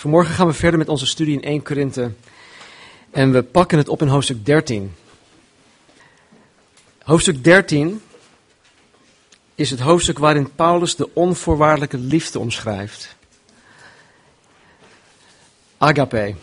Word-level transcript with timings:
Vanmorgen 0.00 0.34
gaan 0.34 0.46
we 0.46 0.52
verder 0.52 0.78
met 0.78 0.88
onze 0.88 1.06
studie 1.06 1.34
in 1.34 1.42
1 1.42 1.62
Korinthe. 1.62 2.12
En 3.10 3.32
we 3.32 3.42
pakken 3.42 3.78
het 3.78 3.88
op 3.88 4.02
in 4.02 4.08
hoofdstuk 4.08 4.46
13. 4.46 4.94
Hoofdstuk 6.98 7.44
13 7.44 8.02
is 9.54 9.70
het 9.70 9.80
hoofdstuk 9.80 10.18
waarin 10.18 10.54
Paulus 10.54 10.96
de 10.96 11.14
onvoorwaardelijke 11.14 11.98
liefde 11.98 12.38
omschrijft. 12.38 13.16
Agape. 15.78 16.34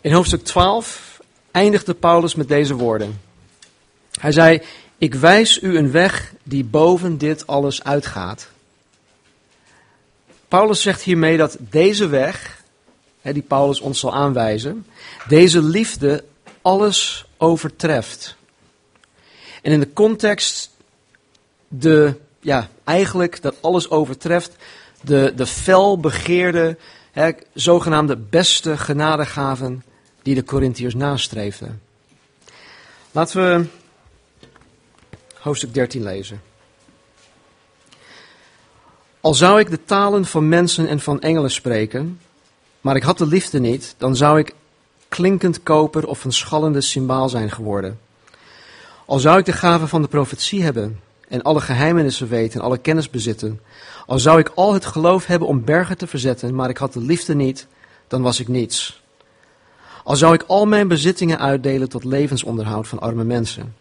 In 0.00 0.12
hoofdstuk 0.12 0.44
12 0.44 1.20
eindigde 1.50 1.94
Paulus 1.94 2.34
met 2.34 2.48
deze 2.48 2.74
woorden. 2.74 3.20
Hij 4.20 4.32
zei: 4.32 4.62
Ik 4.98 5.14
wijs 5.14 5.62
u 5.62 5.76
een 5.76 5.90
weg 5.90 6.32
die 6.42 6.64
boven 6.64 7.18
dit 7.18 7.46
alles 7.46 7.84
uitgaat. 7.84 8.52
Paulus 10.54 10.82
zegt 10.82 11.02
hiermee 11.02 11.36
dat 11.36 11.56
deze 11.58 12.06
weg, 12.06 12.62
die 13.22 13.42
Paulus 13.42 13.80
ons 13.80 13.98
zal 13.98 14.14
aanwijzen, 14.14 14.86
deze 15.28 15.62
liefde 15.62 16.24
alles 16.62 17.24
overtreft. 17.36 18.36
En 19.62 19.72
in 19.72 19.80
de 19.80 19.92
context, 19.92 20.70
de, 21.68 22.14
ja, 22.40 22.68
eigenlijk 22.84 23.42
dat 23.42 23.54
alles 23.60 23.90
overtreft, 23.90 24.56
de, 25.00 25.32
de 25.36 25.46
felbegeerde, 25.46 26.76
hè, 27.12 27.30
zogenaamde 27.54 28.16
beste 28.16 28.76
genadegaven 28.76 29.84
die 30.22 30.34
de 30.34 30.44
Corinthiërs 30.44 30.94
nastreefden. 30.94 31.82
Laten 33.10 33.44
we 33.44 33.66
hoofdstuk 35.40 35.74
13 35.74 36.02
lezen. 36.02 36.53
Al 39.24 39.34
zou 39.34 39.60
ik 39.60 39.70
de 39.70 39.84
talen 39.84 40.24
van 40.24 40.48
mensen 40.48 40.88
en 40.88 41.00
van 41.00 41.20
engelen 41.20 41.50
spreken, 41.50 42.20
maar 42.80 42.96
ik 42.96 43.02
had 43.02 43.18
de 43.18 43.26
liefde 43.26 43.60
niet, 43.60 43.94
dan 43.98 44.16
zou 44.16 44.38
ik 44.38 44.54
klinkend 45.08 45.62
koper 45.62 46.06
of 46.06 46.24
een 46.24 46.32
schallende 46.32 46.80
cymbaal 46.80 47.28
zijn 47.28 47.50
geworden. 47.50 47.98
Al 49.06 49.18
zou 49.18 49.38
ik 49.38 49.44
de 49.44 49.52
gave 49.52 49.86
van 49.86 50.02
de 50.02 50.08
profetie 50.08 50.62
hebben 50.62 51.00
en 51.28 51.42
alle 51.42 51.60
geheimenissen 51.60 52.28
weten 52.28 52.60
en 52.60 52.66
alle 52.66 52.78
kennis 52.78 53.10
bezitten, 53.10 53.60
al 54.06 54.18
zou 54.18 54.38
ik 54.38 54.52
al 54.54 54.72
het 54.72 54.84
geloof 54.84 55.26
hebben 55.26 55.48
om 55.48 55.64
bergen 55.64 55.98
te 55.98 56.06
verzetten, 56.06 56.54
maar 56.54 56.68
ik 56.68 56.78
had 56.78 56.92
de 56.92 57.00
liefde 57.00 57.34
niet, 57.34 57.66
dan 58.08 58.22
was 58.22 58.40
ik 58.40 58.48
niets. 58.48 59.02
Al 60.02 60.16
zou 60.16 60.34
ik 60.34 60.44
al 60.46 60.66
mijn 60.66 60.88
bezittingen 60.88 61.38
uitdelen 61.38 61.88
tot 61.88 62.04
levensonderhoud 62.04 62.88
van 62.88 63.00
arme 63.00 63.24
mensen, 63.24 63.74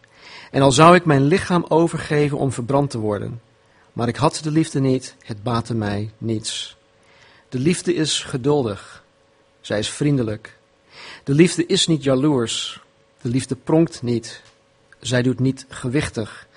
en 0.51 0.61
al 0.61 0.71
zou 0.71 0.95
ik 0.95 1.05
mijn 1.05 1.23
lichaam 1.23 1.65
overgeven 1.67 2.37
om 2.37 2.51
verbrand 2.51 2.89
te 2.89 2.97
worden, 2.97 3.41
maar 3.93 4.07
ik 4.07 4.15
had 4.15 4.39
de 4.43 4.51
liefde 4.51 4.79
niet, 4.79 5.15
het 5.23 5.43
baatte 5.43 5.73
mij 5.73 6.11
niets. 6.17 6.77
De 7.49 7.59
liefde 7.59 7.93
is 7.93 8.23
geduldig, 8.23 9.03
zij 9.61 9.79
is 9.79 9.89
vriendelijk. 9.89 10.57
De 11.23 11.33
liefde 11.33 11.65
is 11.65 11.87
niet 11.87 12.03
jaloers, 12.03 12.81
de 13.21 13.29
liefde 13.29 13.55
pronkt 13.55 14.01
niet, 14.01 14.41
zij 14.99 15.21
doet 15.21 15.39
niet 15.39 15.65
gewichtig. 15.69 16.47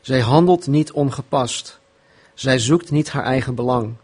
Zij 0.00 0.20
handelt 0.20 0.66
niet 0.66 0.92
ongepast. 0.92 1.80
Zij 2.34 2.58
zoekt 2.58 2.90
niet 2.90 3.10
haar 3.10 3.24
eigen 3.24 3.54
belang. 3.54 3.94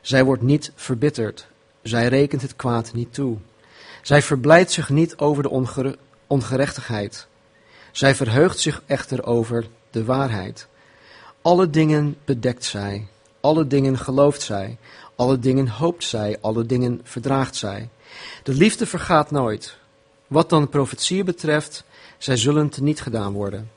Zij 0.00 0.24
wordt 0.24 0.42
niet 0.42 0.72
verbitterd. 0.74 1.46
Zij 1.82 2.08
rekent 2.08 2.42
het 2.42 2.56
kwaad 2.56 2.92
niet 2.92 3.14
toe. 3.14 3.36
Zij 4.02 4.22
verblijdt 4.22 4.70
zich 4.70 4.88
niet 4.88 5.16
over 5.16 5.42
de 5.42 5.98
ongerechtigheid. 6.26 7.26
Zij 7.92 8.14
verheugt 8.14 8.58
zich 8.58 8.82
echter 8.86 9.24
over 9.24 9.66
de 9.90 10.04
waarheid. 10.04 10.68
Alle 11.48 11.70
dingen 11.70 12.16
bedekt 12.24 12.64
zij, 12.64 13.06
alle 13.40 13.66
dingen 13.66 13.98
gelooft 13.98 14.42
zij, 14.42 14.78
alle 15.16 15.38
dingen 15.38 15.68
hoopt 15.68 16.04
zij, 16.04 16.36
alle 16.40 16.66
dingen 16.66 17.00
verdraagt 17.02 17.56
zij. 17.56 17.88
De 18.42 18.54
liefde 18.54 18.86
vergaat 18.86 19.30
nooit. 19.30 19.76
Wat 20.26 20.48
dan 20.48 20.68
profetieën 20.68 21.24
betreft, 21.24 21.84
zij 22.18 22.36
zullen 22.36 22.70
niet 22.80 23.00
gedaan 23.00 23.32
worden. 23.32 23.70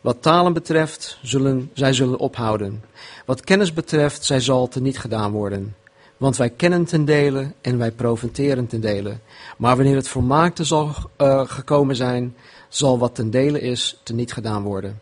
Wat 0.00 0.22
talen 0.22 0.52
betreft, 0.52 1.18
zullen, 1.22 1.70
zij 1.74 1.92
zullen 1.92 2.18
ophouden. 2.18 2.84
Wat 3.26 3.40
kennis 3.40 3.72
betreft, 3.72 4.24
zij 4.24 4.40
zal 4.40 4.70
niet 4.80 4.98
gedaan 4.98 5.32
worden. 5.32 5.76
Want 6.16 6.36
wij 6.36 6.50
kennen 6.50 6.84
ten 6.84 7.04
dele 7.04 7.52
en 7.60 7.78
wij 7.78 7.90
profiteren 7.90 8.66
ten 8.66 8.80
dele. 8.80 9.16
Maar 9.56 9.76
wanneer 9.76 9.96
het 9.96 10.08
volmaakte 10.08 10.64
zal 10.64 10.94
uh, 11.18 11.40
gekomen 11.46 11.96
zijn, 11.96 12.36
zal 12.68 12.98
wat 12.98 13.14
ten 13.14 13.30
dele 13.30 13.60
is, 13.60 14.00
niet 14.12 14.32
gedaan 14.32 14.62
worden. 14.62 15.00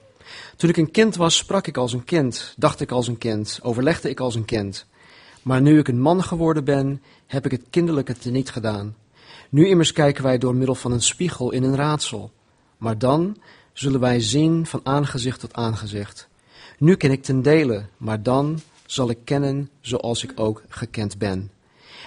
Toen 0.60 0.70
ik 0.70 0.76
een 0.76 0.90
kind 0.90 1.16
was, 1.16 1.36
sprak 1.36 1.66
ik 1.66 1.76
als 1.76 1.92
een 1.92 2.04
kind, 2.04 2.54
dacht 2.56 2.80
ik 2.80 2.90
als 2.90 3.08
een 3.08 3.18
kind, 3.18 3.58
overlegde 3.62 4.08
ik 4.10 4.20
als 4.20 4.34
een 4.34 4.44
kind. 4.44 4.86
Maar 5.42 5.60
nu 5.60 5.78
ik 5.78 5.88
een 5.88 6.00
man 6.00 6.22
geworden 6.22 6.64
ben, 6.64 7.02
heb 7.26 7.44
ik 7.44 7.50
het 7.50 7.62
kinderlijke 7.70 8.18
teniet 8.18 8.50
gedaan. 8.50 8.96
Nu 9.48 9.66
immers 9.66 9.92
kijken 9.92 10.22
wij 10.22 10.38
door 10.38 10.54
middel 10.54 10.74
van 10.74 10.92
een 10.92 11.02
spiegel 11.02 11.50
in 11.50 11.62
een 11.62 11.76
raadsel. 11.76 12.32
Maar 12.76 12.98
dan 12.98 13.36
zullen 13.72 14.00
wij 14.00 14.20
zien 14.20 14.66
van 14.66 14.80
aangezicht 14.82 15.40
tot 15.40 15.54
aangezicht. 15.54 16.28
Nu 16.78 16.96
ken 16.96 17.10
ik 17.10 17.22
ten 17.22 17.42
dele, 17.42 17.84
maar 17.96 18.22
dan 18.22 18.60
zal 18.86 19.10
ik 19.10 19.18
kennen 19.24 19.70
zoals 19.80 20.24
ik 20.24 20.32
ook 20.34 20.62
gekend 20.68 21.18
ben. 21.18 21.50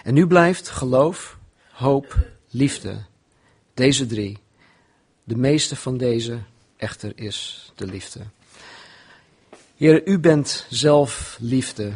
En 0.04 0.14
nu 0.14 0.28
blijft 0.28 0.70
geloof, 0.70 1.38
hoop, 1.72 2.18
liefde. 2.50 3.04
Deze 3.74 4.06
drie. 4.06 4.38
De 5.24 5.38
meeste 5.38 5.76
van 5.76 5.98
deze 5.98 6.40
echter 6.78 7.12
is 7.16 7.72
de 7.76 7.86
liefde. 7.86 8.20
Heer, 9.76 10.08
u 10.08 10.20
bent 10.20 10.66
zelf 10.70 11.38
liefde. 11.40 11.94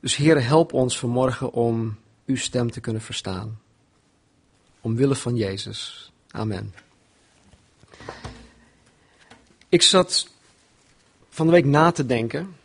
Dus 0.00 0.16
Heer, 0.16 0.44
help 0.44 0.72
ons 0.72 0.98
vanmorgen 0.98 1.52
om 1.52 1.98
uw 2.26 2.36
stem 2.36 2.70
te 2.70 2.80
kunnen 2.80 3.02
verstaan. 3.02 3.60
Omwille 4.80 5.14
van 5.14 5.36
Jezus. 5.36 6.12
Amen. 6.30 6.74
Ik 9.68 9.82
zat 9.82 10.28
van 11.28 11.46
de 11.46 11.52
week 11.52 11.64
na 11.64 11.90
te 11.90 12.06
denken. 12.06 12.56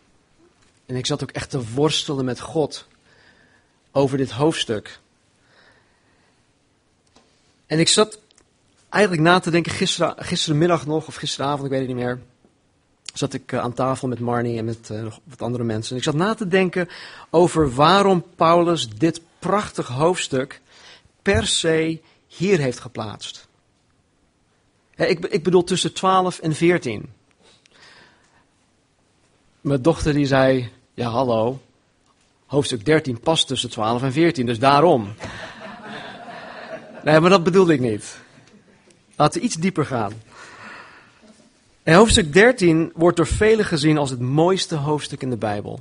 En 0.85 0.95
ik 0.95 1.05
zat 1.05 1.23
ook 1.23 1.31
echt 1.31 1.49
te 1.49 1.73
worstelen 1.73 2.25
met 2.25 2.39
God 2.39 2.87
over 3.91 4.17
dit 4.17 4.31
hoofdstuk. 4.31 4.99
En 7.65 7.79
ik 7.79 7.87
zat 7.87 8.19
eigenlijk 8.89 9.23
na 9.23 9.39
te 9.39 9.51
denken, 9.51 9.71
gisteren, 9.71 10.23
gisterenmiddag 10.23 10.85
nog, 10.85 11.07
of 11.07 11.15
gisteravond, 11.15 11.63
ik 11.63 11.69
weet 11.69 11.79
het 11.79 11.87
niet 11.87 11.97
meer. 11.97 12.21
Zat 13.13 13.33
ik 13.33 13.51
eh, 13.51 13.59
aan 13.59 13.73
tafel 13.73 14.07
met 14.07 14.19
Marnie 14.19 14.57
en 14.57 14.65
met 14.65 14.89
uh, 14.91 15.01
nog 15.01 15.19
wat 15.23 15.41
andere 15.41 15.63
mensen. 15.63 15.91
En 15.91 15.97
ik 15.97 16.03
zat 16.03 16.15
na 16.15 16.33
te 16.33 16.47
denken 16.47 16.89
over 17.29 17.73
waarom 17.73 18.23
Paulus 18.35 18.89
dit 18.89 19.21
prachtig 19.39 19.87
hoofdstuk 19.87 20.61
per 21.21 21.47
se 21.47 22.01
hier 22.27 22.59
heeft 22.59 22.79
geplaatst. 22.79 23.47
ik, 24.95 25.19
ik 25.19 25.43
bedoel 25.43 25.63
tussen 25.63 25.93
12 25.93 26.39
en 26.39 26.55
14. 26.55 27.09
Mijn 29.61 29.81
dochter 29.81 30.13
die 30.13 30.25
zei, 30.25 30.71
ja 30.93 31.09
hallo, 31.09 31.59
hoofdstuk 32.45 32.85
13 32.85 33.19
past 33.19 33.47
tussen 33.47 33.69
12 33.69 34.03
en 34.03 34.11
14, 34.11 34.45
dus 34.45 34.59
daarom. 34.59 35.13
Nee, 37.03 37.19
maar 37.19 37.29
dat 37.29 37.43
bedoelde 37.43 37.73
ik 37.73 37.79
niet. 37.79 38.19
Laten 39.15 39.39
we 39.39 39.45
iets 39.45 39.55
dieper 39.55 39.85
gaan. 39.85 40.13
Hoofdstuk 41.93 42.33
13 42.33 42.91
wordt 42.95 43.17
door 43.17 43.27
velen 43.27 43.65
gezien 43.65 43.97
als 43.97 44.09
het 44.09 44.19
mooiste 44.19 44.75
hoofdstuk 44.75 45.21
in 45.21 45.29
de 45.29 45.37
Bijbel. 45.37 45.79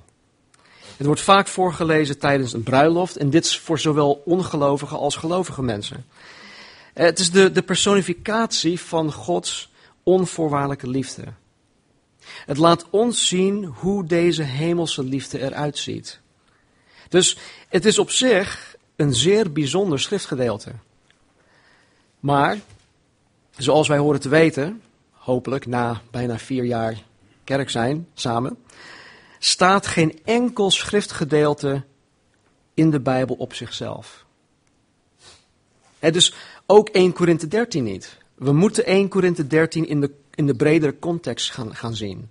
Het 0.97 1.07
wordt 1.07 1.21
vaak 1.21 1.49
voorgelezen 1.49 2.19
tijdens 2.19 2.53
een 2.53 2.63
bruiloft 2.63 3.17
en 3.17 3.31
dit 3.31 3.45
is 3.45 3.59
voor 3.59 3.79
zowel 3.79 4.23
ongelovige 4.25 4.97
als 4.97 5.17
gelovige 5.17 5.63
mensen. 5.63 6.07
Eh, 6.95 7.05
het 7.05 7.19
is 7.19 7.31
de, 7.31 7.51
de 7.51 7.63
personificatie 7.63 8.81
van 8.81 9.13
Gods 9.13 9.71
onvoorwaardelijke 10.03 10.89
liefde. 10.89 11.25
Het 12.47 12.57
laat 12.57 12.87
ons 12.91 13.27
zien 13.29 13.65
hoe 13.65 14.07
deze 14.07 14.43
hemelse 14.43 15.05
liefde 15.05 15.41
eruit 15.41 15.79
ziet. 15.79 16.21
Dus 17.09 17.37
het 17.69 17.85
is 17.85 17.99
op 17.99 18.11
zich 18.11 18.77
een 18.97 19.15
zeer 19.15 19.53
bijzonder 19.53 20.01
schriftgedeelte. 20.01 20.73
Maar, 22.21 22.59
zoals 23.57 23.89
wij 23.89 23.99
horen 23.99 24.21
te 24.21 24.29
weten, 24.29 24.83
hopelijk 25.21 25.67
na 25.67 26.01
bijna 26.11 26.39
vier 26.39 26.65
jaar 26.65 27.03
kerk 27.45 27.71
zijn 27.71 28.09
samen, 28.15 28.59
staat 29.39 29.87
geen 29.87 30.19
enkel 30.25 30.71
schriftgedeelte 30.71 31.83
in 32.75 32.91
de 32.91 33.01
Bijbel 33.01 33.37
op 33.37 33.55
zichzelf. 33.55 34.25
Het 35.99 36.15
dus 36.15 36.35
ook 36.67 36.89
1 36.89 37.13
Korinthe 37.13 37.49
13 37.49 37.85
niet. 37.85 38.19
We 38.35 38.53
moeten 38.53 38.85
1 38.85 39.09
Korinthe 39.09 39.47
13 39.47 39.89
in 39.89 40.01
de, 40.01 40.11
in 40.35 40.47
de 40.47 40.55
bredere 40.55 40.99
context 40.99 41.51
gaan, 41.51 41.75
gaan 41.75 41.95
zien. 41.95 42.29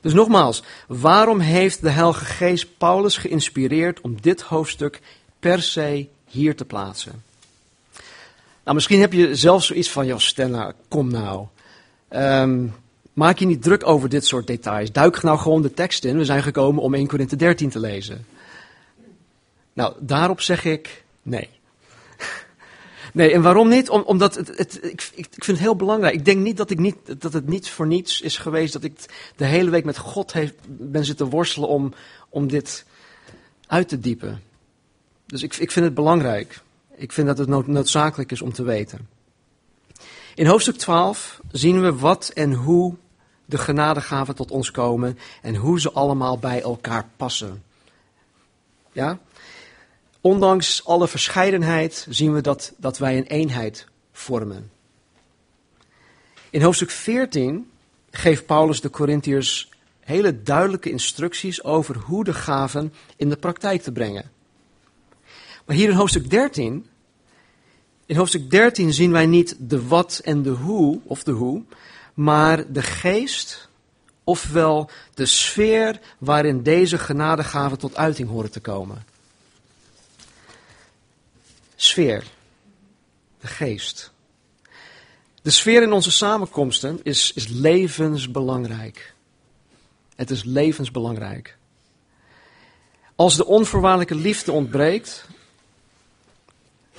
Dus 0.00 0.12
nogmaals, 0.12 0.62
waarom 0.86 1.40
heeft 1.40 1.80
de 1.82 1.90
Heilige 1.90 2.24
Geest 2.24 2.78
Paulus 2.78 3.16
geïnspireerd 3.16 4.00
om 4.00 4.20
dit 4.20 4.40
hoofdstuk 4.40 5.00
per 5.38 5.62
se 5.62 6.08
hier 6.24 6.56
te 6.56 6.64
plaatsen? 6.64 7.22
Nou, 8.64 8.74
misschien 8.74 9.00
heb 9.00 9.12
je 9.12 9.34
zelf 9.34 9.64
zoiets 9.64 9.90
van, 9.90 10.06
joh, 10.06 10.18
Stenna, 10.18 10.72
kom 10.88 11.10
nou. 11.10 11.46
Um, 12.10 12.74
Maak 13.18 13.38
je 13.38 13.46
niet 13.46 13.62
druk 13.62 13.86
over 13.86 14.08
dit 14.08 14.26
soort 14.26 14.46
details. 14.46 14.92
Duik 14.92 15.22
nou 15.22 15.38
gewoon 15.38 15.62
de 15.62 15.74
tekst 15.74 16.04
in. 16.04 16.18
We 16.18 16.24
zijn 16.24 16.42
gekomen 16.42 16.82
om 16.82 16.94
1 16.94 17.06
Korinthe 17.06 17.36
13 17.36 17.70
te 17.70 17.80
lezen. 17.80 18.26
Nou, 19.72 19.94
daarop 19.98 20.40
zeg 20.40 20.64
ik 20.64 21.04
nee. 21.22 21.48
Nee, 23.12 23.32
en 23.32 23.42
waarom 23.42 23.68
niet? 23.68 23.90
Om, 23.90 24.02
omdat 24.02 24.34
het, 24.34 24.58
het, 24.58 24.78
ik, 24.82 25.10
ik, 25.14 25.28
vind 25.30 25.46
het 25.46 25.58
heel 25.58 25.76
belangrijk. 25.76 26.14
Ik 26.14 26.24
denk 26.24 26.38
niet 26.38 26.56
dat, 26.56 26.70
ik 26.70 26.78
niet 26.78 26.96
dat 27.20 27.32
het 27.32 27.46
niet 27.46 27.70
voor 27.70 27.86
niets 27.86 28.20
is 28.20 28.36
geweest 28.36 28.72
dat 28.72 28.84
ik 28.84 29.00
de 29.36 29.44
hele 29.44 29.70
week 29.70 29.84
met 29.84 29.98
God 29.98 30.34
ben 30.66 31.04
zitten 31.04 31.30
worstelen 31.30 31.68
om, 31.68 31.94
om 32.28 32.48
dit 32.48 32.84
uit 33.66 33.88
te 33.88 34.00
diepen. 34.00 34.42
Dus 35.26 35.42
ik, 35.42 35.56
ik 35.56 35.70
vind 35.70 35.84
het 35.84 35.94
belangrijk. 35.94 36.60
Ik 36.96 37.12
vind 37.12 37.26
dat 37.26 37.38
het 37.38 37.48
noodzakelijk 37.48 38.32
is 38.32 38.42
om 38.42 38.52
te 38.52 38.62
weten. 38.62 39.08
In 40.38 40.46
hoofdstuk 40.46 40.76
12 40.76 41.40
zien 41.50 41.80
we 41.82 41.94
wat 41.94 42.30
en 42.34 42.52
hoe 42.52 42.94
de 43.44 43.58
genadegaven 43.58 44.34
tot 44.34 44.50
ons 44.50 44.70
komen 44.70 45.18
en 45.42 45.54
hoe 45.54 45.80
ze 45.80 45.92
allemaal 45.92 46.38
bij 46.38 46.62
elkaar 46.62 47.08
passen. 47.16 47.62
Ja? 48.92 49.18
Ondanks 50.20 50.84
alle 50.84 51.08
verscheidenheid 51.08 52.06
zien 52.08 52.34
we 52.34 52.40
dat, 52.40 52.72
dat 52.76 52.98
wij 52.98 53.16
een 53.16 53.26
eenheid 53.26 53.86
vormen. 54.12 54.70
In 56.50 56.62
hoofdstuk 56.62 56.90
14 56.90 57.70
geeft 58.10 58.46
Paulus 58.46 58.80
de 58.80 58.90
Corinthiërs 58.90 59.68
hele 60.00 60.42
duidelijke 60.42 60.90
instructies 60.90 61.64
over 61.64 61.96
hoe 61.96 62.24
de 62.24 62.34
gaven 62.34 62.92
in 63.16 63.28
de 63.28 63.36
praktijk 63.36 63.82
te 63.82 63.92
brengen. 63.92 64.30
Maar 65.66 65.76
hier 65.76 65.88
in 65.88 65.96
hoofdstuk 65.96 66.30
13, 66.30 66.86
in 68.08 68.16
hoofdstuk 68.16 68.50
13 68.50 68.92
zien 68.92 69.12
wij 69.12 69.26
niet 69.26 69.56
de 69.58 69.86
wat 69.86 70.20
en 70.24 70.42
de 70.42 70.50
hoe, 70.50 71.00
of 71.04 71.22
de 71.22 71.32
hoe, 71.32 71.62
maar 72.14 72.72
de 72.72 72.82
geest, 72.82 73.68
ofwel 74.24 74.90
de 75.14 75.26
sfeer 75.26 76.00
waarin 76.18 76.62
deze 76.62 76.98
genadegaven 76.98 77.78
tot 77.78 77.96
uiting 77.96 78.28
horen 78.28 78.50
te 78.50 78.60
komen. 78.60 79.04
Sfeer, 81.76 82.24
de 83.40 83.46
geest. 83.46 84.12
De 85.42 85.50
sfeer 85.50 85.82
in 85.82 85.92
onze 85.92 86.10
samenkomsten 86.10 87.00
is, 87.02 87.32
is 87.32 87.48
levensbelangrijk. 87.48 89.14
Het 90.16 90.30
is 90.30 90.44
levensbelangrijk. 90.44 91.56
Als 93.16 93.36
de 93.36 93.46
onvoorwaardelijke 93.46 94.14
liefde 94.14 94.52
ontbreekt, 94.52 95.26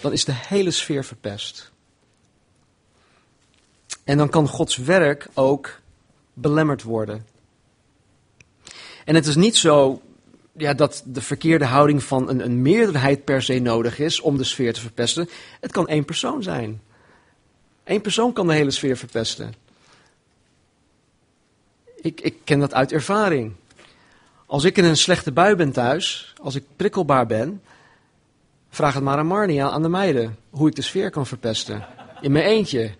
dan 0.02 0.12
is 0.12 0.26
de 0.26 0.34
hele 0.36 0.72
sfeer 0.72 1.06
verpest. 1.06 1.72
En 4.04 4.18
dan 4.18 4.30
kan 4.30 4.48
Gods 4.48 4.78
werk 4.78 5.28
ook 5.34 5.80
belemmerd 6.34 6.84
worden. 6.84 7.26
En 9.06 9.16
het 9.16 9.26
is 9.26 9.36
niet 9.36 9.58
zo 9.58 10.02
ja, 10.52 10.74
dat 10.74 11.04
de 11.06 11.22
verkeerde 11.22 11.66
houding 11.66 12.04
van 12.04 12.30
een, 12.30 12.44
een 12.44 12.62
meerderheid 12.62 13.24
per 13.24 13.42
se 13.42 13.60
nodig 13.60 14.00
is 14.00 14.20
om 14.20 14.38
de 14.38 14.44
sfeer 14.44 14.74
te 14.74 14.82
verpesten. 14.82 15.30
Het 15.60 15.72
kan 15.72 15.88
één 15.88 16.06
persoon 16.06 16.44
zijn. 16.44 16.82
Eén 17.84 18.02
persoon 18.02 18.34
kan 18.34 18.48
de 18.48 18.54
hele 18.54 18.72
sfeer 18.72 18.98
verpesten. 18.98 19.54
Ik, 22.02 22.22
ik 22.22 22.36
ken 22.44 22.60
dat 22.60 22.74
uit 22.74 22.92
ervaring. 22.92 23.54
Als 24.46 24.64
ik 24.64 24.78
in 24.78 24.84
een 24.84 24.98
slechte 24.98 25.32
bui 25.32 25.56
ben 25.56 25.72
thuis, 25.72 26.34
als 26.42 26.56
ik 26.56 26.64
prikkelbaar 26.76 27.26
ben, 27.26 27.62
vraag 28.70 28.94
het 28.94 29.04
maar 29.04 29.18
aan 29.18 29.26
Marnia, 29.26 29.70
aan 29.70 29.82
de 29.82 29.90
meiden, 29.90 30.38
hoe 30.50 30.68
ik 30.68 30.76
de 30.76 30.82
sfeer 30.82 31.10
kan 31.10 31.26
verpesten. 31.26 31.88
In 32.22 32.32
mijn 32.32 32.46
eentje. 32.46 32.92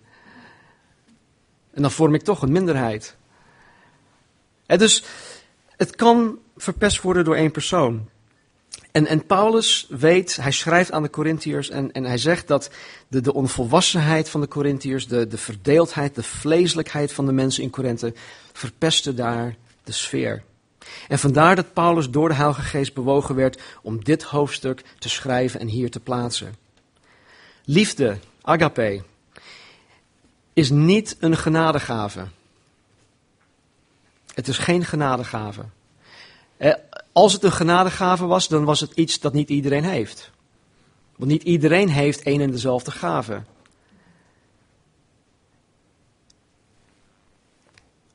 En 1.72 1.82
dan 1.82 1.90
vorm 1.90 2.14
ik 2.14 2.22
toch 2.22 2.42
een 2.42 2.52
minderheid. 2.52 3.16
En 4.66 4.78
dus 4.78 5.04
het 5.76 5.96
kan 5.96 6.38
verpest 6.56 7.02
worden 7.02 7.24
door 7.24 7.36
één 7.36 7.50
persoon. 7.50 8.08
En, 8.92 9.06
en 9.06 9.26
Paulus 9.26 9.86
weet, 9.88 10.36
hij 10.36 10.52
schrijft 10.52 10.92
aan 10.92 11.02
de 11.02 11.10
Corinthiërs 11.10 11.70
en, 11.70 11.92
en 11.92 12.04
hij 12.04 12.18
zegt 12.18 12.48
dat 12.48 12.70
de, 13.08 13.20
de 13.20 13.34
onvolwassenheid 13.34 14.28
van 14.28 14.40
de 14.40 14.48
Corinthiërs, 14.48 15.08
de, 15.08 15.26
de 15.26 15.38
verdeeldheid, 15.38 16.14
de 16.14 16.22
vleeselijkheid 16.22 17.12
van 17.12 17.26
de 17.26 17.32
mensen 17.32 17.62
in 17.62 17.70
Korinthe, 17.70 18.14
verpesten 18.52 19.16
daar 19.16 19.56
de 19.84 19.92
sfeer. 19.92 20.42
En 21.08 21.18
vandaar 21.18 21.56
dat 21.56 21.72
Paulus 21.72 22.10
door 22.10 22.28
de 22.28 22.34
Heilige 22.34 22.62
Geest 22.62 22.94
bewogen 22.94 23.34
werd 23.34 23.62
om 23.82 24.04
dit 24.04 24.22
hoofdstuk 24.22 24.82
te 24.98 25.08
schrijven 25.08 25.60
en 25.60 25.66
hier 25.66 25.90
te 25.90 26.00
plaatsen. 26.00 26.54
Liefde, 27.64 28.18
agape, 28.42 29.02
is 30.52 30.70
niet 30.70 31.16
een 31.20 31.36
genadegave. 31.36 32.26
Het 34.34 34.48
is 34.48 34.58
geen 34.58 34.84
genadegave. 34.84 35.64
Eh, 36.56 36.74
als 37.12 37.32
het 37.32 37.42
een 37.42 37.52
genadegave 37.52 38.26
was, 38.26 38.48
dan 38.48 38.64
was 38.64 38.80
het 38.80 38.92
iets 38.94 39.20
dat 39.20 39.32
niet 39.32 39.48
iedereen 39.48 39.84
heeft. 39.84 40.30
Want 41.16 41.30
niet 41.30 41.42
iedereen 41.42 41.88
heeft 41.88 42.22
één 42.22 42.40
en 42.40 42.50
dezelfde 42.50 42.90
gave. 42.90 43.42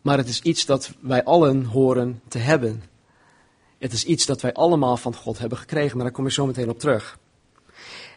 Maar 0.06 0.18
het 0.18 0.28
is 0.28 0.42
iets 0.42 0.66
dat 0.66 0.92
wij 1.00 1.24
allen 1.24 1.63
horen 1.63 2.22
te 2.28 2.38
hebben. 2.38 2.84
Het 3.78 3.94
is 3.94 4.04
iets 4.04 4.25
dat 4.25 4.42
wij 4.42 4.54
allemaal 4.54 4.98
van 4.98 5.16
God 5.16 5.40
hebben 5.40 5.57
gekregen, 5.57 5.96
maar 5.96 6.06
daar 6.06 6.16
kom 6.16 6.25
ik 6.25 6.31
zo 6.31 6.46
meteen 6.46 6.69
op 6.69 6.80
terug. 6.80 7.18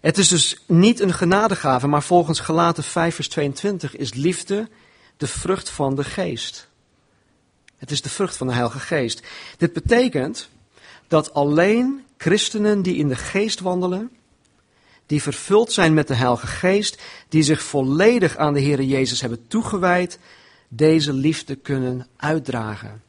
Het 0.01 0.19
is 0.19 0.29
dus 0.29 0.65
niet 0.67 1.01
een 1.01 1.13
genadegave, 1.13 1.87
maar 1.87 2.03
volgens 2.03 2.41
Galaten 2.41 2.85
5 2.85 3.15
vers 3.15 3.29
22 3.29 3.97
is 3.97 4.15
liefde 4.15 4.69
de 5.17 5.27
vrucht 5.27 5.71
van 5.71 5.95
de 5.95 6.05
geest. 6.05 6.69
Het 7.77 7.91
is 7.91 8.03
de 8.03 8.09
vrucht 8.09 8.37
van 8.37 8.47
de 8.47 8.53
Heilige 8.53 8.81
Geest. 8.81 9.23
Dit 9.57 9.73
betekent 9.73 10.49
dat 11.07 11.35
alleen 11.35 12.05
christenen 12.17 12.83
die 12.83 12.97
in 12.97 13.09
de 13.09 13.17
geest 13.17 13.61
wandelen, 13.61 14.11
die 15.07 15.23
vervuld 15.23 15.73
zijn 15.73 15.95
met 15.95 16.09
de 16.09 16.15
Heilige 16.15 16.47
Geest, 16.47 17.03
die 17.29 17.43
zich 17.43 17.63
volledig 17.63 18.37
aan 18.37 18.55
de 18.55 18.61
Heer 18.61 18.83
Jezus 18.83 19.21
hebben 19.21 19.47
toegewijd, 19.47 20.19
deze 20.69 21.13
liefde 21.13 21.55
kunnen 21.55 22.07
uitdragen. 22.17 23.03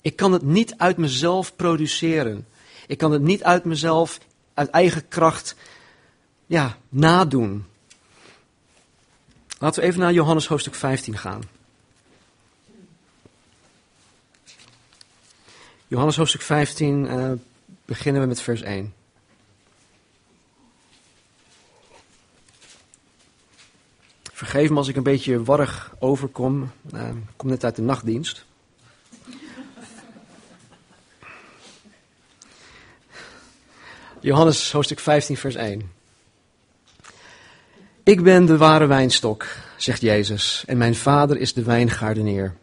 Ik 0.00 0.16
kan 0.16 0.32
het 0.32 0.42
niet 0.42 0.74
uit 0.76 0.96
mezelf 0.96 1.56
produceren. 1.56 2.46
Ik 2.86 2.98
kan 2.98 3.12
het 3.12 3.22
niet 3.22 3.42
uit 3.42 3.64
mezelf, 3.64 4.18
uit 4.54 4.70
eigen 4.70 5.08
kracht, 5.08 5.54
ja, 6.46 6.76
nadoen. 6.88 7.64
Laten 9.58 9.82
we 9.82 9.88
even 9.88 10.00
naar 10.00 10.12
Johannes 10.12 10.46
hoofdstuk 10.46 10.74
15 10.74 11.18
gaan. 11.18 11.42
Johannes 15.86 16.16
hoofdstuk 16.16 16.42
15, 16.42 17.04
uh, 17.04 17.30
eh, 17.30 17.38
beginnen 17.84 18.22
we 18.22 18.28
met 18.28 18.40
vers 18.40 18.62
1. 18.62 18.94
Vergeef 24.38 24.70
me 24.70 24.76
als 24.76 24.88
ik 24.88 24.96
een 24.96 25.02
beetje 25.02 25.42
warrig 25.44 25.94
overkom. 25.98 26.70
Ik 26.92 27.36
kom 27.36 27.48
net 27.48 27.64
uit 27.64 27.76
de 27.76 27.82
nachtdienst. 27.82 28.44
Johannes 34.20 34.72
hoofdstuk 34.72 34.98
15, 34.98 35.36
vers 35.36 35.54
1. 35.54 35.90
Ik 38.02 38.22
ben 38.22 38.46
de 38.46 38.56
ware 38.56 38.86
wijnstok, 38.86 39.46
zegt 39.76 40.00
Jezus, 40.00 40.64
en 40.66 40.78
mijn 40.78 40.94
vader 40.94 41.36
is 41.36 41.52
de 41.52 41.62
wijngaardeneer. 41.62 42.54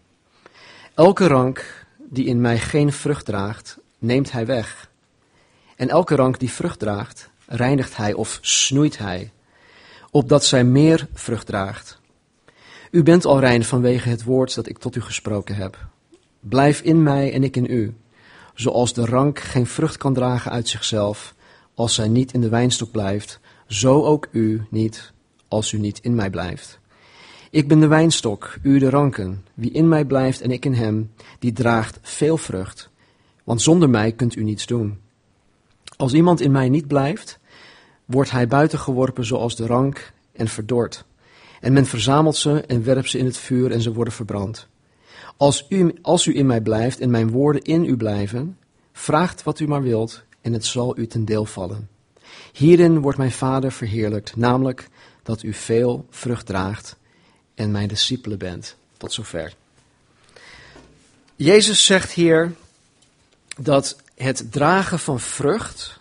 Elke 0.94 1.28
rank 1.28 1.86
die 1.98 2.26
in 2.26 2.42
mij 2.42 2.60
geen 2.60 2.94
vrucht 2.94 3.26
draagt, 3.26 3.78
neemt 3.98 4.32
hij 4.32 4.46
weg. 4.46 4.90
En 5.76 5.90
elke 5.90 6.16
rank 6.16 6.40
die 6.40 6.52
vrucht 6.52 6.80
draagt, 6.80 7.30
reinigt 7.46 7.98
hij 7.98 8.14
of 8.14 8.38
snoeit 8.42 8.98
hij, 8.98 9.32
opdat 10.16 10.46
zij 10.46 10.64
meer 10.64 11.08
vrucht 11.14 11.46
draagt. 11.46 12.00
U 12.92 13.04
bent 13.04 13.26
al 13.26 13.40
rein 13.40 13.64
vanwege 13.64 14.10
het 14.10 14.24
woord 14.24 14.56
dat 14.56 14.68
ik 14.68 14.78
tot 14.78 14.96
u 14.96 15.02
gesproken 15.02 15.56
heb. 15.56 15.88
Blijf 16.40 16.82
in 16.82 17.04
mij 17.04 17.34
en 17.34 17.44
ik 17.44 17.56
in 17.56 17.66
u, 17.70 17.96
zoals 18.54 18.94
de 18.94 19.06
rank 19.06 19.40
geen 19.40 19.66
vrucht 19.66 19.98
kan 19.98 20.14
dragen 20.14 20.52
uit 20.52 20.68
zichzelf, 20.68 21.36
als 21.74 21.94
zij 21.94 22.08
niet 22.08 22.34
in 22.34 22.42
de 22.42 22.50
wijnstok 22.50 22.92
blijft, 22.92 23.40
zo 23.68 24.04
ook 24.04 24.28
u 24.32 24.66
niet, 24.70 25.14
als 25.48 25.72
u 25.72 25.78
niet 25.80 26.00
in 26.00 26.16
mij 26.16 26.30
blijft. 26.30 26.80
Ik 27.52 27.68
ben 27.68 27.80
de 27.80 27.88
wijnstok, 27.88 28.58
u 28.62 28.80
de 28.80 28.90
ranken. 28.90 29.46
Wie 29.54 29.72
in 29.72 29.88
mij 29.88 30.06
blijft 30.06 30.42
en 30.42 30.52
ik 30.52 30.66
in 30.66 30.74
hem, 30.74 31.12
die 31.40 31.54
draagt 31.54 32.00
veel 32.02 32.38
vrucht. 32.38 32.90
Want 33.44 33.62
zonder 33.62 33.90
mij 33.90 34.12
kunt 34.12 34.36
u 34.36 34.44
niets 34.44 34.66
doen. 34.66 35.00
Als 35.98 36.14
iemand 36.14 36.42
in 36.42 36.52
mij 36.52 36.70
niet 36.70 36.88
blijft, 36.88 37.40
wordt 38.06 38.32
hij 38.32 38.48
buitengeworpen 38.48 39.26
zoals 39.26 39.56
de 39.56 39.66
rank 39.66 40.14
en 40.32 40.48
verdord. 40.48 41.06
En 41.62 41.74
men 41.74 41.86
verzamelt 41.86 42.36
ze 42.36 42.62
en 42.62 42.84
werpt 42.84 43.10
ze 43.10 43.18
in 43.18 43.26
het 43.26 43.38
vuur 43.38 43.72
en 43.72 43.82
ze 43.82 43.94
worden 43.94 44.14
verbrand. 44.14 44.68
Als 45.38 45.66
u, 45.70 45.96
als 46.02 46.26
u 46.26 46.36
in 46.36 46.46
mij 46.46 46.62
blijft 46.62 47.00
en 47.00 47.10
mijn 47.10 47.30
woorden 47.30 47.62
in 47.62 47.86
u 47.86 47.98
blijven, 47.98 48.58
vraagt 48.94 49.44
wat 49.44 49.60
u 49.60 49.68
maar 49.68 49.82
wilt 49.82 50.24
en 50.42 50.54
het 50.54 50.66
zal 50.66 50.98
u 50.98 51.08
ten 51.08 51.26
deel 51.26 51.46
vallen. 51.46 51.90
Hierin 52.54 53.00
wordt 53.00 53.18
mijn 53.18 53.32
Vader 53.32 53.72
verheerlijkt, 53.72 54.36
namelijk 54.36 54.90
dat 55.24 55.44
u 55.44 55.54
veel 55.54 56.06
vrucht 56.10 56.46
draagt 56.46 56.96
en 57.56 57.72
mijn 57.72 57.88
discipelen 57.88 58.38
bent. 58.38 58.76
Tot 58.98 59.14
zover. 59.14 59.54
Jezus 61.36 61.86
zegt 61.86 62.12
hier 62.12 62.52
dat 63.58 63.98
het 64.16 64.52
dragen 64.52 65.00
van 65.00 65.20
vrucht 65.20 66.00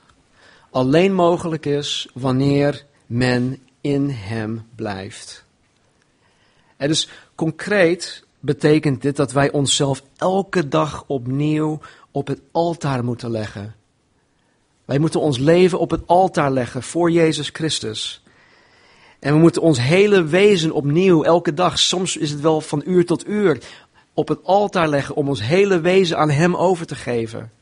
alleen 0.75 1.15
mogelijk 1.15 1.67
is 1.67 2.09
wanneer 2.15 2.85
men 3.07 3.59
in 3.81 4.11
Hem 4.11 4.67
blijft. 4.75 5.45
En 6.77 6.89
dus 6.89 7.09
concreet 7.35 8.25
betekent 8.41 9.03
dit 9.03 9.17
dat 9.17 9.33
wij 9.33 9.53
onszelf 9.53 10.03
elke 10.17 10.69
dag 10.69 11.05
opnieuw 11.07 11.81
op 12.11 12.27
het 12.27 12.41
altaar 12.53 13.05
moeten 13.05 13.31
leggen. 13.31 13.75
Wij 14.85 14.99
moeten 14.99 15.21
ons 15.21 15.39
leven 15.39 15.79
op 15.79 15.91
het 15.91 16.07
altaar 16.07 16.51
leggen 16.51 16.83
voor 16.83 17.11
Jezus 17.11 17.49
Christus. 17.53 18.23
En 19.19 19.33
we 19.33 19.39
moeten 19.39 19.63
ons 19.63 19.81
hele 19.81 20.25
wezen 20.25 20.73
opnieuw, 20.73 21.23
elke 21.23 21.55
dag, 21.55 21.79
soms 21.79 22.17
is 22.17 22.31
het 22.31 22.41
wel 22.41 22.61
van 22.61 22.83
uur 22.87 23.07
tot 23.07 23.29
uur, 23.29 23.59
op 24.15 24.29
het 24.29 24.45
altaar 24.45 24.89
leggen 24.89 25.15
om 25.15 25.29
ons 25.29 25.43
hele 25.43 25.81
wezen 25.81 26.19
aan 26.19 26.31
Hem 26.31 26.57
over 26.57 26.87
te 26.87 26.95
geven. 26.95 27.53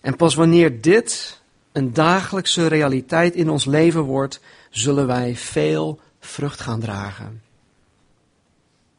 En 0.00 0.16
pas 0.16 0.34
wanneer 0.34 0.80
dit 0.80 1.40
een 1.72 1.92
dagelijkse 1.92 2.66
realiteit 2.66 3.34
in 3.34 3.50
ons 3.50 3.64
leven 3.64 4.02
wordt, 4.02 4.40
zullen 4.70 5.06
wij 5.06 5.36
veel 5.36 6.00
vrucht 6.20 6.60
gaan 6.60 6.80
dragen. 6.80 7.42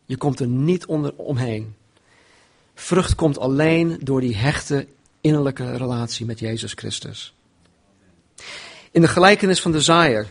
Je 0.05 0.17
komt 0.17 0.39
er 0.39 0.48
niet 0.48 0.86
onder, 0.86 1.13
omheen. 1.15 1.75
Vrucht 2.75 3.15
komt 3.15 3.39
alleen 3.39 3.98
door 4.01 4.22
die 4.22 4.36
hechte 4.36 4.88
innerlijke 5.22 5.77
relatie 5.77 6.25
met 6.25 6.39
Jezus 6.39 6.74
Christus. 6.74 7.34
In 8.91 9.01
de 9.01 9.08
gelijkenis 9.08 9.62
van 9.62 9.72
de 9.72 9.81
zaaier 9.81 10.27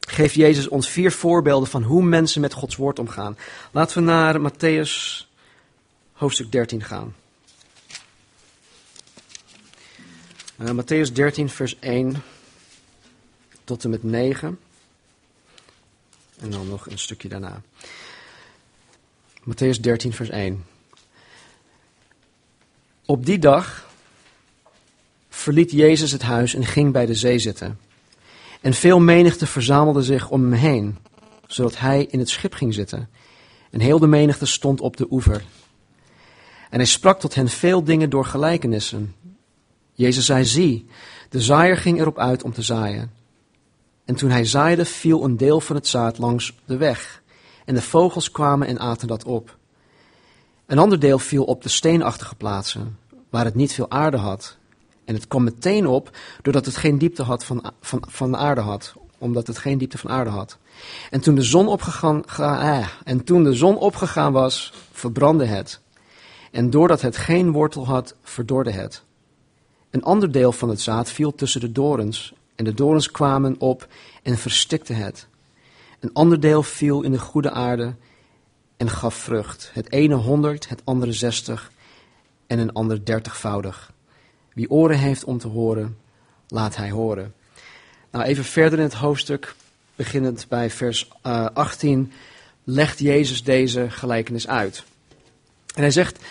geeft 0.00 0.34
Jezus 0.34 0.68
ons 0.68 0.88
vier 0.88 1.12
voorbeelden 1.12 1.68
van 1.68 1.82
hoe 1.82 2.02
mensen 2.02 2.40
met 2.40 2.52
Gods 2.52 2.76
woord 2.76 2.98
omgaan. 2.98 3.36
Laten 3.70 3.98
we 3.98 4.04
naar 4.04 4.40
Matthäus 4.50 5.24
hoofdstuk 6.12 6.52
13 6.52 6.82
gaan. 6.82 7.14
Uh, 10.60 10.70
Matthäus 10.70 11.12
13, 11.12 11.48
vers 11.48 11.78
1 11.78 12.22
tot 13.64 13.84
en 13.84 13.90
met 13.90 14.02
9. 14.02 14.58
En 16.40 16.50
dan 16.50 16.68
nog 16.68 16.90
een 16.90 16.98
stukje 16.98 17.28
daarna. 17.28 17.62
Matthäus 19.40 19.80
13, 19.80 20.12
vers 20.12 20.28
1. 20.28 20.64
Op 23.04 23.26
die 23.26 23.38
dag 23.38 23.88
verliet 25.28 25.70
Jezus 25.70 26.12
het 26.12 26.22
huis 26.22 26.54
en 26.54 26.64
ging 26.64 26.92
bij 26.92 27.06
de 27.06 27.14
zee 27.14 27.38
zitten. 27.38 27.78
En 28.60 28.74
veel 28.74 29.00
menigte 29.00 29.46
verzamelde 29.46 30.02
zich 30.02 30.30
om 30.30 30.42
hem 30.42 30.52
heen, 30.52 30.98
zodat 31.46 31.78
hij 31.78 32.04
in 32.10 32.18
het 32.18 32.28
schip 32.28 32.54
ging 32.54 32.74
zitten. 32.74 33.08
En 33.70 33.80
heel 33.80 33.98
de 33.98 34.06
menigte 34.06 34.46
stond 34.46 34.80
op 34.80 34.96
de 34.96 35.06
oever. 35.10 35.44
En 36.70 36.78
hij 36.78 36.86
sprak 36.86 37.20
tot 37.20 37.34
hen 37.34 37.48
veel 37.48 37.84
dingen 37.84 38.10
door 38.10 38.24
gelijkenissen. 38.24 39.14
Jezus 39.96 40.26
zei, 40.26 40.44
zie, 40.44 40.86
de 41.28 41.40
zaaier 41.40 41.76
ging 41.76 42.00
erop 42.00 42.18
uit 42.18 42.42
om 42.42 42.52
te 42.52 42.62
zaaien. 42.62 43.12
En 44.04 44.14
toen 44.14 44.30
hij 44.30 44.44
zaaide, 44.44 44.84
viel 44.84 45.24
een 45.24 45.36
deel 45.36 45.60
van 45.60 45.76
het 45.76 45.86
zaad 45.86 46.18
langs 46.18 46.54
de 46.64 46.76
weg. 46.76 47.22
En 47.64 47.74
de 47.74 47.82
vogels 47.82 48.30
kwamen 48.30 48.66
en 48.66 48.78
aten 48.78 49.08
dat 49.08 49.24
op. 49.24 49.56
Een 50.66 50.78
ander 50.78 51.00
deel 51.00 51.18
viel 51.18 51.44
op 51.44 51.62
de 51.62 51.68
steenachtige 51.68 52.34
plaatsen, 52.34 52.98
waar 53.30 53.44
het 53.44 53.54
niet 53.54 53.72
veel 53.72 53.90
aarde 53.90 54.16
had. 54.16 54.56
En 55.04 55.14
het 55.14 55.28
kwam 55.28 55.44
meteen 55.44 55.86
op, 55.86 56.16
doordat 56.42 56.66
het 56.66 56.76
geen 56.76 56.98
diepte 56.98 57.22
had 57.22 57.44
van, 57.44 57.72
van, 57.80 58.02
van 58.08 58.30
de 58.30 58.36
aarde 58.36 58.60
had. 58.60 58.94
Omdat 59.18 59.46
het 59.46 59.58
geen 59.58 59.78
diepte 59.78 59.98
van 59.98 60.10
aarde 60.10 60.30
had. 60.30 60.58
En 61.10 61.20
toen 61.20 61.34
de 61.34 61.42
zon 61.42 61.68
opgegaan, 61.68 62.24
eh, 62.24 62.88
en 63.04 63.24
toen 63.24 63.44
de 63.44 63.52
zon 63.52 63.76
opgegaan 63.76 64.32
was, 64.32 64.72
verbrandde 64.92 65.46
het. 65.46 65.80
En 66.50 66.70
doordat 66.70 67.00
het 67.00 67.16
geen 67.16 67.52
wortel 67.52 67.86
had, 67.86 68.14
verdorde 68.22 68.70
het. 68.70 69.04
Een 69.96 70.04
ander 70.04 70.32
deel 70.32 70.52
van 70.52 70.68
het 70.68 70.80
zaad 70.80 71.10
viel 71.10 71.34
tussen 71.34 71.60
de 71.60 71.72
dorens. 71.72 72.32
En 72.54 72.64
de 72.64 72.74
dorens 72.74 73.10
kwamen 73.10 73.60
op 73.60 73.88
en 74.22 74.38
verstikten 74.38 74.96
het. 74.96 75.26
Een 76.00 76.12
ander 76.12 76.40
deel 76.40 76.62
viel 76.62 77.02
in 77.02 77.12
de 77.12 77.18
goede 77.18 77.50
aarde 77.50 77.94
en 78.76 78.90
gaf 78.90 79.14
vrucht. 79.14 79.70
Het 79.72 79.92
ene 79.92 80.14
honderd, 80.14 80.68
het 80.68 80.82
andere 80.84 81.12
zestig 81.12 81.70
en 82.46 82.58
een 82.58 82.72
ander 82.72 83.04
dertigvoudig. 83.04 83.92
Wie 84.54 84.70
oren 84.70 84.98
heeft 84.98 85.24
om 85.24 85.38
te 85.38 85.48
horen, 85.48 85.98
laat 86.48 86.76
hij 86.76 86.90
horen. 86.90 87.34
Nou, 88.10 88.24
even 88.24 88.44
verder 88.44 88.78
in 88.78 88.84
het 88.84 88.94
hoofdstuk, 88.94 89.54
beginnend 89.94 90.46
bij 90.48 90.70
vers 90.70 91.10
uh, 91.26 91.44
eh, 91.44 91.46
18, 91.52 92.12
legt 92.64 92.98
Jezus 92.98 93.44
deze 93.44 93.90
gelijkenis 93.90 94.48
uit. 94.48 94.84
En 95.74 95.82
hij 95.82 95.90
zegt, 95.90 96.24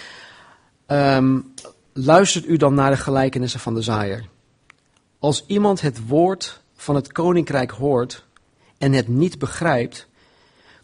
um, 0.88 1.54
luistert 1.98 2.48
u 2.48 2.58
dan 2.58 2.74
naar 2.74 2.92
de 2.92 2.98
gelijkenissen 2.98 3.60
van 3.60 3.74
de 3.74 3.82
zaaier. 3.82 4.26
Als 5.20 5.44
iemand 5.48 5.82
het 5.82 6.08
woord 6.08 6.62
van 6.76 6.96
het 6.96 7.12
koninkrijk 7.12 7.72
hoort 7.72 8.24
en 8.78 8.94
het 8.94 9.08
niet 9.08 9.40
begrijpt, 9.40 10.08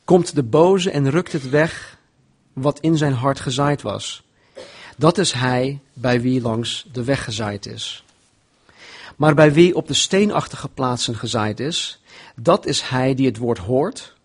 komt 0.05 0.35
de 0.35 0.43
boze 0.43 0.91
en 0.91 1.09
rukt 1.09 1.31
het 1.31 1.49
weg 1.49 1.97
wat 2.53 2.79
in 2.79 2.97
zijn 2.97 3.13
hart 3.13 3.39
gezaaid 3.39 3.81
was. 3.81 4.23
Dat 4.97 5.17
is 5.17 5.31
hij 5.31 5.79
bij 5.93 6.21
wie 6.21 6.41
langs 6.41 6.87
de 6.91 7.03
weg 7.03 7.23
gezaaid 7.23 7.65
is. 7.65 8.03
Maar 9.15 9.35
bij 9.35 9.53
wie 9.53 9.75
op 9.75 9.87
de 9.87 9.93
steenachtige 9.93 10.69
plaatsen 10.69 11.15
gezaaid 11.15 11.59
is, 11.59 12.01
dat 12.35 12.65
is 12.65 12.81
hij 12.81 13.15
die 13.15 13.25
het 13.25 13.37
woord 13.37 13.57
hoort 13.57 14.15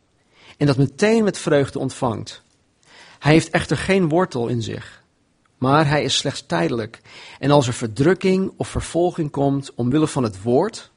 en 0.56 0.66
dat 0.66 0.76
meteen 0.76 1.24
met 1.24 1.38
vreugde 1.38 1.78
ontvangt. 1.78 2.42
Hij 3.18 3.32
heeft 3.32 3.50
echter 3.50 3.76
geen 3.76 4.08
wortel 4.08 4.48
in 4.48 4.62
zich, 4.62 5.04
maar 5.58 5.88
hij 5.88 6.02
is 6.02 6.16
slechts 6.16 6.46
tijdelijk. 6.46 7.00
En 7.38 7.50
als 7.50 7.66
er 7.66 7.72
verdrukking 7.72 8.52
of 8.56 8.68
vervolging 8.68 9.30
komt 9.30 9.74
omwille 9.74 10.06
van 10.06 10.22
het 10.22 10.42
woord, 10.42 10.90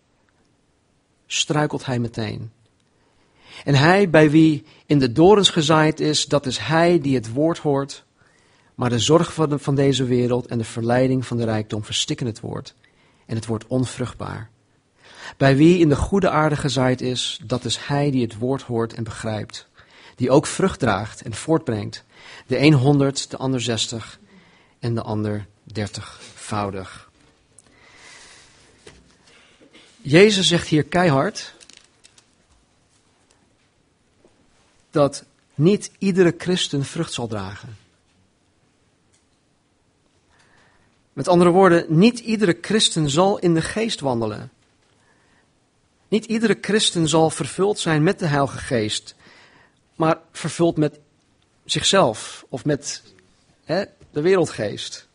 struikelt 1.27 1.85
hij 1.85 1.99
meteen. 1.99 2.51
En 3.63 3.75
hij 3.75 4.09
bij 4.09 4.29
wie 4.29 4.63
in 4.85 4.99
de 4.99 5.11
dorens 5.11 5.49
gezaaid 5.49 5.99
is, 5.99 6.25
dat 6.25 6.45
is 6.45 6.57
hij 6.57 6.99
die 6.99 7.15
het 7.15 7.33
woord 7.33 7.57
hoort 7.57 8.03
maar 8.79 8.89
de 8.89 8.99
zorg 8.99 9.33
van, 9.33 9.59
van 9.59 9.75
deze 9.75 10.03
wereld 10.03 10.47
en 10.47 10.57
de 10.57 10.63
verleiding 10.63 11.25
van 11.25 11.37
de 11.37 11.45
rijkdom 11.45 11.83
verstikken 11.83 12.25
het 12.25 12.39
woord. 12.39 12.75
En 13.25 13.35
het 13.35 13.45
wordt 13.45 13.67
onvruchtbaar. 13.67 14.49
Bij 15.37 15.55
wie 15.55 15.79
in 15.79 15.89
de 15.89 15.95
goede 15.95 16.29
aarde 16.29 16.55
gezaaid 16.55 17.01
is, 17.01 17.39
dat 17.45 17.65
is 17.65 17.77
hij 17.77 18.11
die 18.11 18.21
het 18.21 18.37
woord 18.37 18.61
hoort 18.61 18.93
en 18.93 19.03
begrijpt. 19.03 19.67
Die 20.15 20.31
ook 20.31 20.45
vrucht 20.45 20.79
draagt 20.79 21.21
en 21.21 21.33
voortbrengt. 21.33 22.03
De 22.47 22.57
een 22.57 22.73
honderd, 22.73 23.29
de 23.29 23.37
ander 23.37 23.61
zestig 23.61 24.19
en 24.79 24.95
de 24.95 25.01
ander 25.01 25.45
dertigvoudig. 25.63 27.09
Jezus 30.01 30.47
zegt 30.47 30.67
hier 30.67 30.83
keihard 30.83 31.53
dat 34.91 35.23
niet 35.55 35.91
iedere 35.97 36.33
christen 36.37 36.85
vrucht 36.85 37.13
zal 37.13 37.27
dragen. 37.27 37.77
Met 41.13 41.27
andere 41.27 41.49
woorden, 41.49 41.85
niet 41.87 42.19
iedere 42.19 42.57
christen 42.61 43.09
zal 43.09 43.39
in 43.39 43.53
de 43.53 43.61
geest 43.61 43.99
wandelen. 43.99 44.51
Niet 46.07 46.25
iedere 46.25 46.57
christen 46.61 47.07
zal 47.07 47.29
vervuld 47.29 47.79
zijn 47.79 48.03
met 48.03 48.19
de 48.19 48.25
Heilige 48.25 48.57
Geest, 48.57 49.15
maar 49.95 50.19
vervuld 50.31 50.77
met 50.77 50.99
zichzelf 51.65 52.45
of 52.49 52.65
met 52.65 53.03
hè, 53.63 53.83
de 54.11 54.21
wereldgeest. 54.21 55.07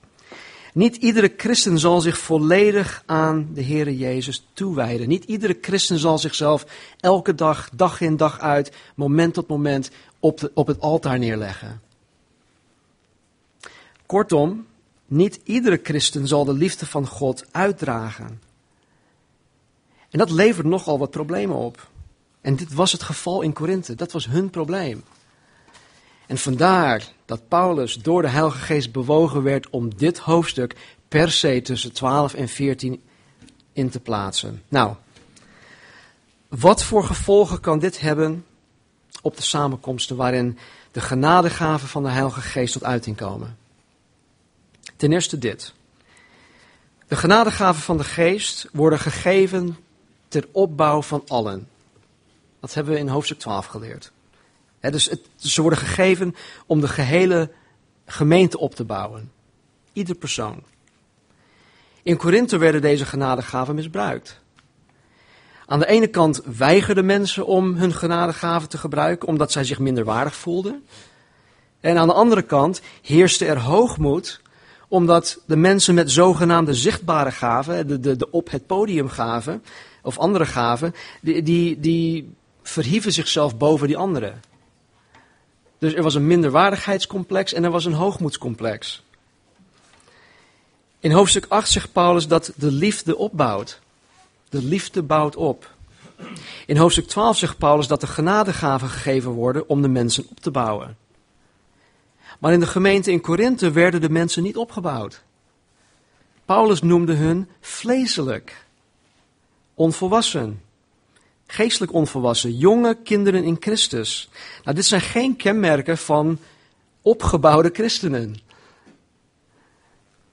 Niet 0.75 0.97
iedere 0.97 1.35
christen 1.37 1.79
zal 1.79 2.01
zich 2.01 2.19
volledig 2.19 3.03
aan 3.07 3.49
de 3.53 3.63
Heere 3.63 3.97
Jezus 3.97 4.47
toewijden. 4.53 5.09
Niet 5.09 5.25
iedere 5.25 5.59
christen 5.61 5.99
zal 5.99 6.19
zichzelf 6.19 6.67
elke 7.01 7.35
dag, 7.35 7.71
dag 7.75 8.01
in 8.01 8.17
dag 8.17 8.41
uit, 8.41 8.73
moment 8.95 9.35
tot 9.35 9.49
moment 9.49 9.91
op, 10.21 10.51
op 10.55 10.67
het 10.67 10.81
altaar 10.81 11.19
neerleggen. 11.19 11.81
Kortom, 14.07 14.67
niet 15.07 15.41
iedere 15.45 15.81
christen 15.83 16.29
zal 16.29 16.45
de 16.45 16.53
liefde 16.53 16.87
van 16.87 17.07
God 17.07 17.45
uitdragen. 17.51 18.41
En 20.11 20.19
dat 20.19 20.31
levert 20.31 20.67
nogal 20.67 20.99
wat 20.99 21.11
problemen 21.11 21.57
op. 21.57 21.89
En 22.41 22.57
dit 22.57 22.73
was 22.73 22.93
het 22.93 23.03
geval 23.03 23.43
in 23.43 23.53
Korinthe, 23.53 23.95
dat 23.95 24.13
was 24.13 24.27
hun 24.27 24.51
probleem. 24.51 25.05
En 26.27 26.39
vandaar 26.39 27.13
dat 27.25 27.49
Paulus 27.49 27.95
door 27.95 28.23
de 28.23 28.29
Heilige 28.29 28.59
Geest 28.59 28.93
bewogen 28.93 29.43
werd 29.43 29.71
om 29.71 29.97
dit 29.97 30.19
hoofdstuk 30.19 30.99
per 31.09 31.31
se 31.31 31.63
tussen 31.63 31.93
12 31.93 32.35
en 32.35 32.49
14 32.49 33.03
in 33.73 33.91
te 33.91 34.01
plaatsen. 34.01 34.63
Nou, 34.69 34.95
wat 36.49 36.83
voor 36.83 37.05
gevolgen 37.05 37.61
kan 37.61 37.79
dit 37.79 38.01
hebben 38.01 38.45
op 39.23 39.37
de 39.37 39.43
samenkomsten 39.43 40.17
waarin 40.17 40.59
de 40.91 41.01
genadegaven 41.01 41.89
van 41.89 42.03
de 42.03 42.09
Heilige 42.09 42.41
Geest 42.41 42.73
tot 42.73 42.85
uiting 42.85 43.17
komen? 43.17 43.57
Ten 44.97 45.13
eerste 45.13 45.39
dit. 45.39 45.75
De 47.09 47.17
genadegaven 47.17 47.83
van 47.83 47.97
de 47.97 48.05
geest 48.05 48.69
worden 48.73 48.99
gegeven 48.99 49.77
ter 50.29 50.49
opbouw 50.53 51.03
van 51.03 51.23
allen. 51.29 51.69
Dat 52.61 52.75
hebben 52.75 52.93
we 52.93 52.99
in 52.99 53.09
hoofdstuk 53.09 53.39
12 53.39 53.67
geleerd. 53.67 54.13
Dus 54.91 55.09
het, 55.09 55.21
ze 55.37 55.61
worden 55.61 55.79
gegeven 55.79 56.35
om 56.67 56.81
de 56.81 56.89
gehele 56.89 57.51
gemeente 58.07 58.59
op 58.59 58.75
te 58.75 58.85
bouwen. 58.85 59.33
Ieder 59.93 60.15
persoon. 60.15 60.63
In 62.03 62.17
Korinthe 62.17 62.59
werden 62.59 62.81
deze 62.81 63.05
genadegaven 63.05 63.75
misbruikt. 63.75 64.43
Aan 65.67 65.79
de 65.79 65.87
ene 65.87 66.07
kant 66.07 66.43
weigerden 66.57 67.07
mensen 67.07 67.47
om 67.47 67.75
hun 67.75 67.93
genadegaven 67.93 68.69
te 68.69 68.79
gebruiken 68.79 69.29
omdat 69.29 69.53
zij 69.53 69.65
zich 69.65 69.79
minder 69.79 70.05
waardig 70.05 70.35
voelden. 70.35 70.85
En 71.81 71.99
aan 71.99 72.07
de 72.07 72.15
andere 72.15 72.43
kant 72.43 72.81
heerste 73.03 73.45
er 73.47 73.59
hoogmoed 73.59 74.43
omdat 74.89 75.41
de 75.47 75.57
mensen 75.57 75.95
met 75.95 76.11
zogenaamde 76.11 76.75
zichtbare 76.75 77.31
gaven, 77.31 77.87
de, 77.87 78.01
de, 78.01 78.17
de 78.17 78.31
op 78.31 78.51
het 78.51 78.67
podium 78.67 79.09
gaven, 79.09 79.63
of 80.03 80.19
andere 80.19 80.47
gaven, 80.47 80.95
die, 81.21 81.43
die, 81.43 81.81
die 81.81 82.35
verhieven 82.63 83.13
zichzelf 83.13 83.57
boven 83.57 83.87
die 83.87 83.97
anderen. 83.97 84.41
Dus 85.79 85.95
er 85.95 86.03
was 86.03 86.15
een 86.15 86.27
minderwaardigheidscomplex 86.27 87.53
en 87.53 87.65
er 87.65 87.71
was 87.71 87.85
een 87.85 87.93
hoogmoedscomplex. 87.93 89.03
In 91.01 91.13
hoofdstuk 91.13 91.47
8 91.49 91.71
zegt 91.71 91.93
Paulus 91.93 92.29
dat 92.29 92.53
de 92.57 92.73
liefde 92.73 93.17
opbouwt. 93.17 93.81
De 94.49 94.63
liefde 94.63 95.03
bouwt 95.03 95.37
op. 95.37 95.75
In 96.67 96.77
hoofdstuk 96.77 97.09
12 97.09 97.37
zegt 97.37 97.59
Paulus 97.59 97.87
dat 97.87 98.01
de 98.01 98.07
genadegaven 98.07 98.89
gegeven 98.89 99.31
worden 99.31 99.69
om 99.69 99.83
de 99.83 99.89
mensen 99.89 100.27
op 100.31 100.41
te 100.41 100.51
bouwen. 100.51 100.97
Maar 102.39 102.53
in 102.53 102.61
de 102.61 102.67
gemeente 102.67 103.11
in 103.11 103.21
Korinthe 103.21 103.71
werden 103.71 104.01
de 104.01 104.11
mensen 104.11 104.43
niet 104.43 104.57
opgebouwd. 104.57 105.23
Paulus 106.45 106.83
noemde 106.83 107.15
hun 107.15 107.49
vleeselijk, 107.61 108.67
onvolwassen, 109.75 110.63
geestelijk 111.47 111.93
onvolwassen, 111.93 112.57
jonge 112.57 112.97
kinderen 113.03 113.45
in 113.45 113.57
Christus. 113.61 114.29
Nou, 114.65 114.77
dit 114.77 114.85
zijn 114.85 115.01
geen 115.01 115.37
kenmerken 115.37 115.99
van 115.99 116.39
opgebouwde 117.03 117.71
christenen. 117.73 118.37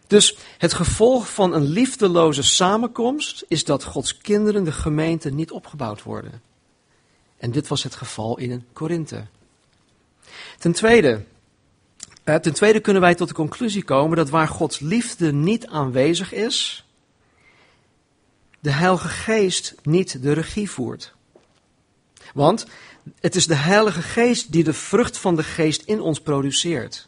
Dus 0.07 0.37
het 0.57 0.73
gevolg 0.73 1.33
van 1.33 1.53
een 1.53 1.63
liefdeloze 1.63 2.43
samenkomst 2.43 3.45
is 3.47 3.63
dat 3.63 3.83
Gods 3.83 4.17
kinderen, 4.17 4.63
de 4.63 4.71
gemeente, 4.71 5.29
niet 5.29 5.51
opgebouwd 5.51 6.03
worden. 6.03 6.41
En 7.37 7.51
dit 7.51 7.67
was 7.67 7.83
het 7.83 7.95
geval 7.95 8.37
in 8.37 8.65
Korinthe. 8.73 9.25
Ten 10.57 10.71
tweede, 10.71 11.23
eh, 12.23 12.35
ten 12.35 12.53
tweede 12.53 12.79
kunnen 12.79 13.01
wij 13.01 13.15
tot 13.15 13.27
de 13.27 13.33
conclusie 13.33 13.83
komen 13.83 14.17
dat 14.17 14.29
waar 14.29 14.47
Gods 14.47 14.79
liefde 14.79 15.33
niet 15.33 15.67
aanwezig 15.67 16.33
is, 16.33 16.85
de 18.61 18.71
Heilige 18.71 19.07
Geest 19.07 19.75
niet 19.83 20.21
de 20.21 20.31
regie 20.31 20.69
voert. 20.69 21.13
Want 22.33 22.65
het 23.19 23.35
is 23.35 23.47
de 23.47 23.55
Heilige 23.55 24.01
Geest 24.01 24.51
die 24.51 24.63
de 24.63 24.73
vrucht 24.73 25.17
van 25.17 25.35
de 25.35 25.43
Geest 25.43 25.81
in 25.81 26.01
ons 26.01 26.21
produceert. 26.21 27.07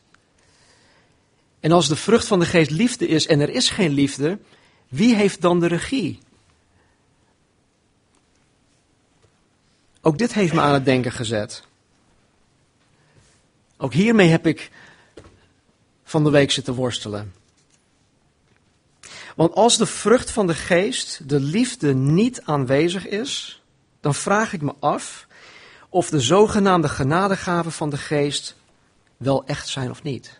En 1.60 1.72
als 1.72 1.88
de 1.88 1.96
vrucht 1.96 2.28
van 2.28 2.40
de 2.40 2.46
Geest 2.46 2.70
liefde 2.70 3.08
is 3.08 3.28
en 3.28 3.40
er 3.40 3.50
is 3.50 3.70
geen 3.70 3.92
liefde, 3.92 4.40
wie 4.88 5.16
heeft 5.16 5.42
dan 5.42 5.60
de 5.60 5.68
regie? 5.68 6.20
Ook 10.02 10.18
dit 10.18 10.34
heeft 10.34 10.54
me 10.54 10.62
aan 10.62 10.74
het 10.74 10.86
denken 10.86 11.12
gezet. 11.12 11.64
Ook 13.78 13.94
hiermee 13.94 14.30
heb 14.30 14.48
ik 14.48 14.72
van 16.04 16.24
de 16.24 16.30
week 16.30 16.52
zitten 16.52 16.74
worstelen. 16.74 17.34
Want 19.36 19.54
als 19.54 19.78
de 19.78 19.86
vrucht 19.86 20.32
van 20.32 20.48
de 20.48 20.56
geest, 20.56 21.30
de 21.30 21.40
liefde, 21.40 21.94
niet 21.94 22.42
aanwezig 22.42 23.08
is, 23.08 23.62
dan 24.00 24.16
vraag 24.16 24.54
ik 24.54 24.62
me 24.62 24.74
af 24.80 25.28
of 25.90 26.10
de 26.10 26.20
zogenaamde 26.20 26.90
genadegaven 26.90 27.72
van 27.72 27.90
de 27.90 27.98
geest 27.98 28.56
wel 29.18 29.46
echt 29.46 29.68
zijn 29.68 29.90
of 29.90 30.04
niet. 30.04 30.40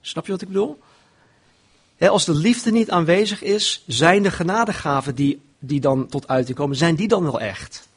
Snap 0.00 0.26
je 0.26 0.32
wat 0.32 0.42
ik 0.42 0.48
bedoel? 0.48 0.78
als 1.98 2.24
de 2.24 2.34
liefde 2.34 2.70
niet 2.70 2.90
aanwezig 2.90 3.42
is, 3.42 3.84
zijn 3.86 4.22
de 4.22 4.30
genadegaven 4.30 5.14
die, 5.14 5.42
die 5.58 5.80
dan 5.80 6.08
tot 6.08 6.28
uiting 6.28 6.56
komen, 6.56 6.76
zijn 6.76 6.94
die 6.94 7.08
dan 7.08 7.22
wel 7.22 7.40
echt? 7.40 7.88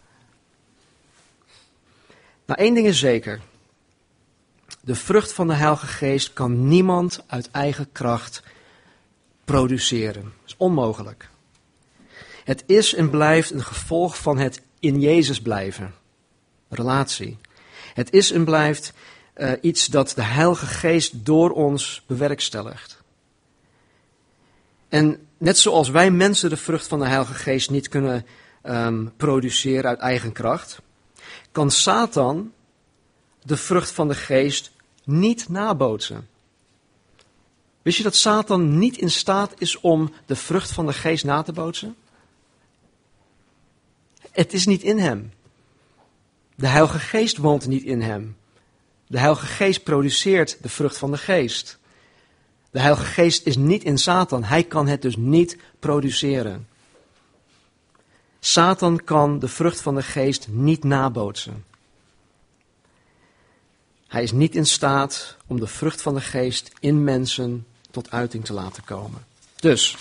Nou, 2.46 2.60
één 2.60 2.74
ding 2.74 2.88
is 2.88 3.00
zeker. 3.00 3.42
De 4.86 4.96
vrucht 4.96 5.34
van 5.34 5.48
de 5.48 5.54
Heilige 5.54 5.88
Geest 5.88 6.34
kan 6.34 6.68
niemand 6.68 7.24
uit 7.28 7.52
eigen 7.52 7.92
kracht 7.92 8.44
produceren. 9.46 10.24
Dat 10.24 10.46
is 10.46 10.56
onmogelijk. 10.58 11.30
Het 12.44 12.64
is 12.66 12.94
en 12.94 13.10
blijft 13.10 13.52
een 13.52 13.64
gevolg 13.64 14.18
van 14.18 14.38
het 14.38 14.62
in 14.80 15.00
Jezus 15.00 15.42
blijven. 15.42 15.94
Relatie. 16.70 17.38
Het 17.94 18.12
is 18.12 18.32
en 18.32 18.46
blijft 18.46 18.94
uh, 19.38 19.52
iets 19.62 19.86
dat 19.86 20.12
de 20.16 20.24
Heilige 20.24 20.66
Geest 20.66 21.26
door 21.26 21.52
ons 21.52 22.04
bewerkstelligt. 22.08 23.02
En 24.90 25.28
net 25.38 25.58
zoals 25.58 25.90
wij 25.90 26.12
mensen 26.12 26.50
de 26.50 26.58
vrucht 26.58 26.88
van 26.88 27.00
de 27.00 27.08
Heilige 27.08 27.34
Geest 27.34 27.70
niet 27.70 27.90
kunnen 27.90 28.26
um, 28.64 29.14
produceren 29.18 29.90
uit 29.90 30.00
eigen 30.00 30.32
kracht, 30.32 30.82
kan 31.52 31.72
Satan 31.72 32.54
de 33.44 33.58
vrucht 33.58 33.92
van 33.92 34.08
de 34.08 34.16
Geest 34.16 34.74
niet 35.06 35.50
nabootsen. 35.50 36.28
Wist 37.82 37.98
je 37.98 38.04
dat 38.04 38.16
Satan 38.16 38.78
niet 38.78 38.98
in 38.98 39.12
staat 39.12 39.54
is 39.58 39.80
om 39.80 40.14
de 40.26 40.36
vrucht 40.36 40.72
van 40.72 40.86
de 40.86 40.94
geest 40.94 41.24
na 41.24 41.42
te 41.42 41.52
bootsen? 41.52 41.96
Het 44.32 44.54
is 44.54 44.66
niet 44.66 44.84
in 44.84 44.98
hem. 44.98 45.32
De 46.56 46.68
Heilige 46.68 47.00
Geest 47.00 47.38
woont 47.38 47.68
niet 47.68 47.84
in 47.84 48.02
hem. 48.02 48.38
De 49.08 49.20
Heilige 49.20 49.46
Geest 49.46 49.84
produceert 49.84 50.58
de 50.62 50.70
vrucht 50.70 50.98
van 50.98 51.12
de 51.12 51.18
geest. 51.18 51.80
De 52.72 52.80
Heilige 52.80 53.06
Geest 53.06 53.46
is 53.46 53.58
niet 53.58 53.84
in 53.84 53.98
Satan. 53.98 54.44
Hij 54.44 54.64
kan 54.64 54.88
het 54.88 55.02
dus 55.02 55.16
niet 55.16 55.58
produceren. 55.80 56.68
Satan 58.40 59.04
kan 59.04 59.40
de 59.40 59.48
vrucht 59.48 59.82
van 59.82 59.96
de 59.96 60.04
geest 60.04 60.48
niet 60.50 60.84
nabootsen. 60.84 61.66
Hij 64.08 64.24
is 64.24 64.32
niet 64.32 64.56
in 64.56 64.66
staat 64.66 65.36
om 65.48 65.60
de 65.60 65.68
vrucht 65.68 66.02
van 66.02 66.14
de 66.14 66.22
geest 66.22 66.72
in 66.80 67.04
mensen 67.04 67.66
tot 67.92 68.12
uiting 68.12 68.46
te 68.46 68.54
laten 68.54 68.84
komen. 68.84 69.26
Dus, 69.56 69.96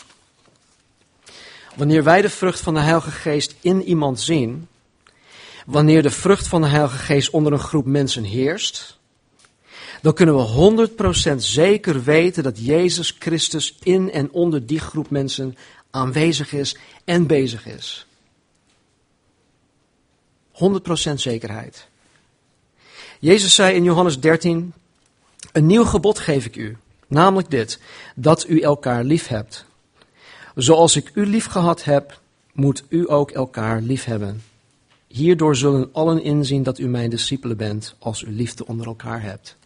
wanneer 1.76 2.04
wij 2.04 2.22
de 2.22 2.30
vrucht 2.30 2.60
van 2.60 2.74
de 2.74 2.80
Heilige 2.80 3.10
Geest 3.10 3.54
in 3.60 3.82
iemand 3.82 4.20
zien, 4.20 4.68
wanneer 5.66 6.02
de 6.02 6.10
vrucht 6.10 6.46
van 6.46 6.62
de 6.62 6.68
Heilige 6.68 6.96
Geest 6.96 7.30
onder 7.30 7.52
een 7.52 7.58
groep 7.58 7.86
mensen 7.86 8.24
heerst, 8.24 8.98
dan 10.02 10.14
kunnen 10.14 10.36
we 10.36 10.88
100% 11.32 11.36
zeker 11.36 12.02
weten 12.02 12.42
dat 12.42 12.64
Jezus 12.64 13.16
Christus 13.18 13.76
in 13.82 14.12
en 14.12 14.30
onder 14.30 14.66
die 14.66 14.80
groep 14.80 15.10
mensen 15.10 15.56
aanwezig 15.90 16.52
is 16.52 16.76
en 17.04 17.26
bezig 17.26 17.66
is. 17.66 18.06
100% 20.52 21.14
zekerheid. 21.14 21.88
Jezus 23.24 23.54
zei 23.54 23.74
in 23.74 23.84
Johannes 23.84 24.20
13, 24.20 24.72
een 25.52 25.66
nieuw 25.66 25.84
gebod 25.84 26.18
geef 26.18 26.44
ik 26.44 26.56
u, 26.56 26.76
namelijk 27.06 27.50
dit, 27.50 27.80
dat 28.14 28.48
u 28.48 28.60
elkaar 28.60 29.04
lief 29.04 29.26
hebt. 29.26 29.64
Zoals 30.54 30.96
ik 30.96 31.10
u 31.14 31.26
lief 31.26 31.46
gehad 31.46 31.84
heb, 31.84 32.20
moet 32.52 32.84
u 32.88 33.10
ook 33.10 33.30
elkaar 33.30 33.80
lief 33.80 34.04
hebben. 34.04 34.42
Hierdoor 35.06 35.56
zullen 35.56 35.88
allen 35.92 36.22
inzien 36.22 36.62
dat 36.62 36.78
u 36.78 36.88
mijn 36.88 37.10
discipelen 37.10 37.56
bent, 37.56 37.94
als 37.98 38.22
u 38.22 38.30
liefde 38.30 38.66
onder 38.66 38.86
elkaar 38.86 39.22
hebt. 39.22 39.56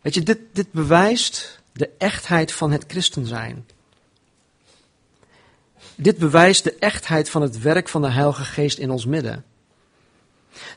Weet 0.00 0.14
je, 0.14 0.22
dit, 0.22 0.38
dit 0.52 0.72
bewijst 0.72 1.60
de 1.72 1.90
echtheid 1.98 2.52
van 2.52 2.70
het 2.70 2.84
christen 2.86 3.26
zijn. 3.26 3.66
Dit 5.94 6.18
bewijst 6.18 6.64
de 6.64 6.74
echtheid 6.74 7.30
van 7.30 7.42
het 7.42 7.58
werk 7.58 7.88
van 7.88 8.02
de 8.02 8.10
Heilige 8.10 8.44
Geest 8.44 8.78
in 8.78 8.90
ons 8.90 9.06
midden. 9.06 9.44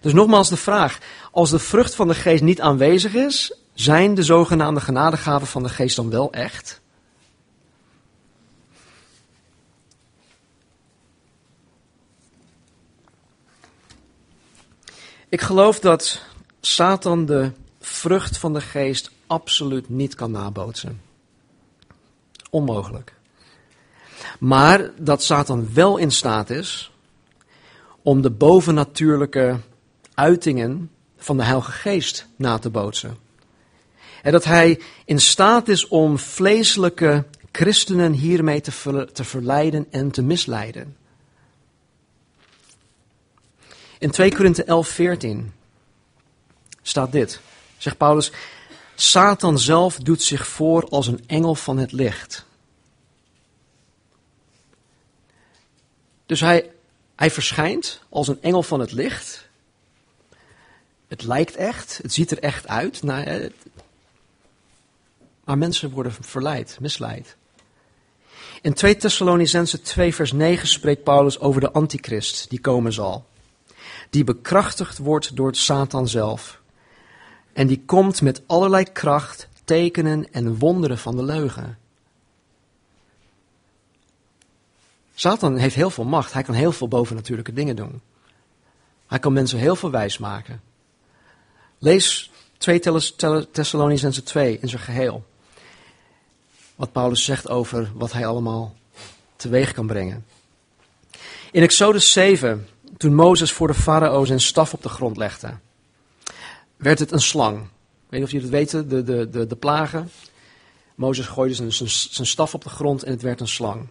Dus 0.01 0.13
nogmaals 0.13 0.49
de 0.49 0.57
vraag, 0.57 0.99
als 1.31 1.49
de 1.49 1.59
vrucht 1.59 1.95
van 1.95 2.07
de 2.07 2.15
geest 2.15 2.43
niet 2.43 2.61
aanwezig 2.61 3.13
is, 3.13 3.57
zijn 3.73 4.13
de 4.13 4.23
zogenaamde 4.23 4.81
genadegaven 4.81 5.47
van 5.47 5.63
de 5.63 5.69
geest 5.69 5.95
dan 5.95 6.09
wel 6.09 6.31
echt? 6.31 6.81
Ik 15.29 15.41
geloof 15.41 15.79
dat 15.79 16.21
Satan 16.61 17.25
de 17.25 17.51
vrucht 17.79 18.37
van 18.37 18.53
de 18.53 18.61
geest 18.61 19.11
absoluut 19.27 19.89
niet 19.89 20.15
kan 20.15 20.31
nabootsen. 20.31 21.01
Onmogelijk. 22.49 23.13
Maar 24.39 24.91
dat 24.97 25.23
Satan 25.23 25.73
wel 25.73 25.97
in 25.97 26.11
staat 26.11 26.49
is 26.49 26.91
om 28.05 28.21
de 28.21 28.31
bovennatuurlijke 28.31 29.59
uitingen 30.13 30.91
van 31.17 31.37
de 31.37 31.43
Heilige 31.43 31.71
Geest 31.71 32.27
na 32.35 32.57
te 32.57 32.69
bootsen. 32.69 33.17
En 34.21 34.31
dat 34.31 34.43
hij 34.43 34.81
in 35.05 35.19
staat 35.19 35.67
is 35.67 35.87
om 35.87 36.19
vleeselijke 36.19 37.25
christenen 37.51 38.11
hiermee 38.11 38.61
te, 38.61 39.09
te 39.13 39.23
verleiden 39.23 39.87
en 39.91 40.11
te 40.11 40.21
misleiden. 40.21 40.97
In 43.99 44.11
2 44.11 44.35
Korinthe 44.35 44.63
11, 44.63 44.87
14 44.87 45.53
staat 46.81 47.11
dit. 47.11 47.39
Zegt 47.77 47.97
Paulus, 47.97 48.31
Satan 48.95 49.59
zelf 49.59 49.97
doet 49.97 50.21
zich 50.21 50.47
voor 50.47 50.87
als 50.89 51.07
een 51.07 51.23
engel 51.27 51.55
van 51.55 51.77
het 51.77 51.91
licht. 51.91 52.45
Dus 56.25 56.39
hij, 56.39 56.74
hij 57.15 57.31
verschijnt 57.31 58.01
als 58.09 58.27
een 58.27 58.41
engel 58.41 58.63
van 58.63 58.79
het 58.79 58.91
licht. 58.91 59.47
Het 61.07 61.23
lijkt 61.23 61.55
echt, 61.55 61.99
het 62.01 62.13
ziet 62.13 62.31
er 62.31 62.39
echt 62.39 62.67
uit. 62.67 63.03
Nou, 63.03 63.51
maar 65.43 65.57
mensen 65.57 65.89
worden 65.89 66.13
verleid, 66.19 66.77
misleid. 66.79 67.35
In 68.61 68.73
2 68.73 68.97
Thessalonicense 68.97 69.81
2 69.81 70.15
vers 70.15 70.31
9 70.31 70.67
spreekt 70.67 71.03
Paulus 71.03 71.39
over 71.39 71.61
de 71.61 71.71
antichrist 71.71 72.49
die 72.49 72.59
komen 72.59 72.93
zal. 72.93 73.25
Die 74.09 74.23
bekrachtigd 74.23 74.97
wordt 74.97 75.35
door 75.35 75.55
Satan 75.55 76.07
zelf. 76.07 76.61
En 77.53 77.67
die 77.67 77.83
komt 77.85 78.21
met 78.21 78.41
allerlei 78.45 78.83
kracht, 78.83 79.47
tekenen 79.63 80.31
en 80.31 80.57
wonderen 80.57 80.97
van 80.97 81.15
de 81.15 81.23
leugen. 81.23 81.77
Satan 85.15 85.57
heeft 85.57 85.75
heel 85.75 85.89
veel 85.89 86.03
macht. 86.03 86.33
Hij 86.33 86.43
kan 86.43 86.55
heel 86.55 86.71
veel 86.71 86.87
bovennatuurlijke 86.87 87.53
dingen 87.53 87.75
doen. 87.75 88.01
Hij 89.07 89.19
kan 89.19 89.33
mensen 89.33 89.59
heel 89.59 89.75
veel 89.75 89.91
wijs 89.91 90.17
maken. 90.17 90.61
Lees 91.79 92.31
2 92.57 92.79
Thessalonicense 93.51 94.23
2 94.23 94.59
in 94.61 94.69
zijn 94.69 94.81
geheel. 94.81 95.25
Wat 96.75 96.91
Paulus 96.91 97.23
zegt 97.23 97.49
over 97.49 97.91
wat 97.93 98.11
hij 98.11 98.25
allemaal 98.25 98.75
teweeg 99.35 99.71
kan 99.71 99.87
brengen. 99.87 100.25
In 101.51 101.61
Exodus 101.61 102.11
7, 102.11 102.67
toen 102.97 103.15
Mozes 103.15 103.51
voor 103.51 103.67
de 103.67 103.73
farao 103.73 104.25
zijn 104.25 104.41
staf 104.41 104.73
op 104.73 104.81
de 104.81 104.89
grond 104.89 105.17
legde, 105.17 105.57
werd 106.77 106.99
het 106.99 107.11
een 107.11 107.21
slang. 107.21 107.57
Ik 107.57 107.67
weet 108.09 108.19
niet 108.19 108.23
of 108.23 108.31
jullie 108.31 108.47
het 108.47 108.55
weten, 108.55 108.89
de, 108.89 109.03
de, 109.03 109.29
de, 109.29 109.47
de 109.47 109.55
plagen. 109.55 110.11
Mozes 110.95 111.25
gooide 111.25 111.53
zijn, 111.53 111.89
zijn 111.89 112.27
staf 112.27 112.53
op 112.53 112.63
de 112.63 112.69
grond 112.69 113.03
en 113.03 113.11
het 113.11 113.21
werd 113.21 113.39
een 113.39 113.47
slang. 113.47 113.87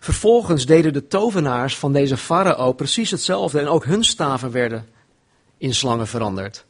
Vervolgens 0.00 0.66
deden 0.66 0.92
de 0.92 1.06
tovenaars 1.06 1.76
van 1.76 1.92
deze 1.92 2.16
farao 2.16 2.72
precies 2.72 3.10
hetzelfde 3.10 3.60
en 3.60 3.68
ook 3.68 3.84
hun 3.84 4.04
staven 4.04 4.50
werden 4.50 4.88
in 5.58 5.74
slangen 5.74 6.06
veranderd. 6.06 6.64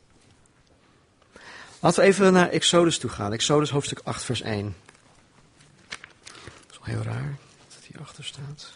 Laten 1.80 2.00
we 2.00 2.06
even 2.06 2.32
naar 2.32 2.48
Exodus 2.48 2.98
toe 2.98 3.10
gaan. 3.10 3.32
Exodus 3.32 3.70
hoofdstuk 3.70 4.00
8, 4.04 4.24
vers 4.24 4.40
1. 4.40 4.74
Dat 5.88 5.98
is 6.70 6.78
wel 6.84 6.94
heel 6.94 7.12
raar 7.12 7.36
dat 7.68 7.84
hier 7.86 8.00
achter 8.00 8.24
staat. 8.24 8.72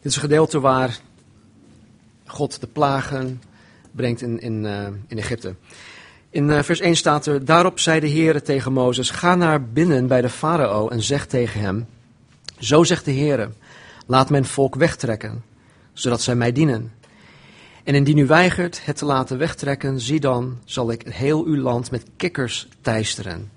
Dit 0.00 0.12
is 0.12 0.14
een 0.14 0.22
gedeelte 0.22 0.60
waar 0.60 0.98
God 2.26 2.60
de 2.60 2.66
plagen 2.66 3.42
brengt 3.90 4.22
in, 4.22 4.40
in, 4.40 4.64
uh, 4.64 4.86
in 4.86 5.18
Egypte. 5.18 5.54
In 6.34 6.48
uh, 6.48 6.62
vers 6.62 6.80
1 6.80 6.96
staat 6.96 7.26
er, 7.26 7.44
daarop 7.44 7.78
zei 7.78 8.00
de 8.00 8.10
Heere 8.10 8.42
tegen 8.42 8.72
Mozes, 8.72 9.10
ga 9.10 9.34
naar 9.34 9.68
binnen 9.68 10.06
bij 10.06 10.20
de 10.20 10.28
farao 10.28 10.88
en 10.88 11.02
zeg 11.02 11.26
tegen 11.26 11.60
hem, 11.60 11.86
zo 12.58 12.84
zegt 12.84 13.04
de 13.04 13.12
Heere, 13.12 13.50
laat 14.06 14.30
mijn 14.30 14.44
volk 14.44 14.74
wegtrekken, 14.74 15.44
zodat 15.92 16.22
zij 16.22 16.34
mij 16.34 16.52
dienen. 16.52 16.92
En 17.84 17.94
indien 17.94 18.18
u 18.18 18.26
weigert 18.26 18.84
het 18.84 18.96
te 18.96 19.04
laten 19.04 19.38
wegtrekken, 19.38 20.00
zie 20.00 20.20
dan, 20.20 20.58
zal 20.64 20.90
ik 20.90 21.02
heel 21.08 21.44
uw 21.44 21.56
land 21.56 21.90
met 21.90 22.06
kikkers 22.16 22.68
teisteren, 22.80 23.50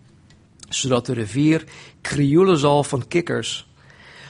zodat 0.69 1.05
de 1.05 1.13
rivier 1.13 1.63
krioelen 2.01 2.57
zal 2.57 2.83
van 2.83 3.07
kikkers. 3.07 3.66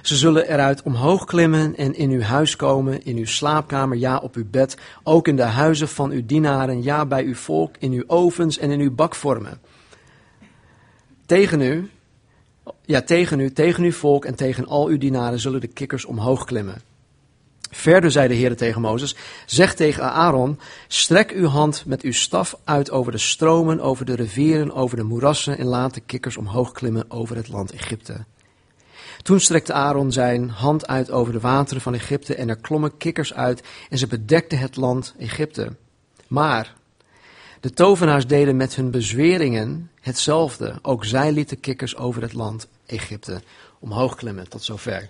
Ze 0.02 0.16
zullen 0.16 0.50
eruit 0.50 0.82
omhoog 0.82 1.26
klimmen 1.26 1.76
en 1.76 1.96
in 1.96 2.10
uw 2.10 2.22
huis 2.22 2.56
komen, 2.56 3.06
in 3.06 3.18
uw 3.18 3.26
slaapkamer, 3.26 3.98
ja 3.98 4.18
op 4.18 4.36
uw 4.36 4.46
bed, 4.52 4.78
ook 5.04 5.28
in 5.28 5.36
de 5.36 5.44
huizen 5.44 5.88
van 5.88 6.12
uw 6.12 6.26
dienaren, 6.26 6.84
ja 6.84 7.06
bij 7.06 7.24
uw 7.24 7.36
volk, 7.36 7.76
in 7.80 7.92
uw 7.92 8.04
ovens 8.08 8.58
en 8.58 8.72
in 8.72 8.80
uw 8.80 8.96
bakvormen. 8.96 9.60
Tegen 11.26 11.62
u, 11.62 11.90
ja 12.86 13.02
tegen 13.02 13.40
u, 13.40 13.52
tegen 13.52 13.84
uw 13.84 13.92
volk 13.92 14.26
en 14.26 14.36
tegen 14.36 14.68
al 14.68 14.88
uw 14.88 14.98
dienaren 14.98 15.40
zullen 15.40 15.62
de 15.62 15.68
kikkers 15.68 16.06
omhoog 16.06 16.46
klimmen. 16.46 16.82
Verder 17.72 18.12
zei 18.12 18.28
de 18.28 18.34
Heer 18.34 18.56
tegen 18.56 18.82
Mozes, 18.82 19.16
zeg 19.46 19.76
tegen 19.76 20.12
Aaron, 20.12 20.60
strek 20.88 21.32
uw 21.32 21.48
hand 21.48 21.86
met 21.86 22.02
uw 22.02 22.12
staf 22.12 22.56
uit 22.64 22.92
over 22.92 23.12
de 23.12 23.18
stromen, 23.18 23.80
over 23.80 24.06
de 24.06 24.16
rivieren, 24.16 24.74
over 24.74 24.98
de 24.98 25.04
moerassen 25.04 25.58
en 25.58 25.66
laat 25.66 25.94
de 25.94 26.02
kikkers 26.02 26.38
omhoog 26.38 26.72
klimmen 26.72 27.12
over 27.12 27.36
het 27.36 27.48
land 27.48 27.72
Egypte. 27.72 28.26
Toen 29.28 29.40
strekte 29.40 29.74
Aaron 29.74 30.12
zijn 30.12 30.50
hand 30.50 30.88
uit 30.88 31.12
over 31.12 31.34
de 31.34 31.40
wateren 31.40 31.82
van 31.82 31.94
Egypte 31.94 32.36
en 32.36 32.50
er 32.50 32.56
klommen 32.56 32.98
kikkers 32.98 33.34
uit 33.34 33.64
en 33.90 33.98
ze 33.98 34.08
bedekten 34.08 34.60
het 34.60 34.76
land 34.76 35.14
Egypte. 35.18 35.76
Maar 36.28 36.74
de 37.60 37.70
tovenaars 37.70 38.28
deden 38.28 38.56
met 38.56 38.76
hun 38.76 38.92
bezweringen 38.92 39.92
hetzelfde. 40.02 40.80
Ook 40.82 41.06
zij 41.06 41.32
lieten 41.32 41.60
kikkers 41.60 41.96
over 41.98 42.22
het 42.22 42.34
land 42.34 42.68
Egypte 42.86 43.42
omhoog 43.80 44.16
klimmen 44.16 44.50
tot 44.50 44.64
zover. 44.64 45.10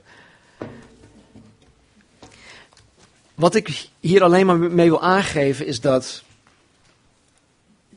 Wat 3.35 3.55
ik 3.55 3.89
hier 3.99 4.23
alleen 4.23 4.45
maar 4.45 4.57
mee 4.57 4.89
wil 4.89 5.01
aangeven 5.01 5.65
is 5.65 5.81
dat 5.81 6.23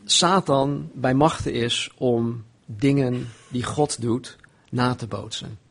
Satan 0.04 0.90
bij 0.92 1.14
machten 1.14 1.52
is 1.52 1.90
om 1.96 2.44
dingen 2.66 3.28
die 3.48 3.64
God 3.64 4.00
doet 4.00 4.36
na 4.70 4.94
te 4.94 5.06
bootsen. 5.06 5.68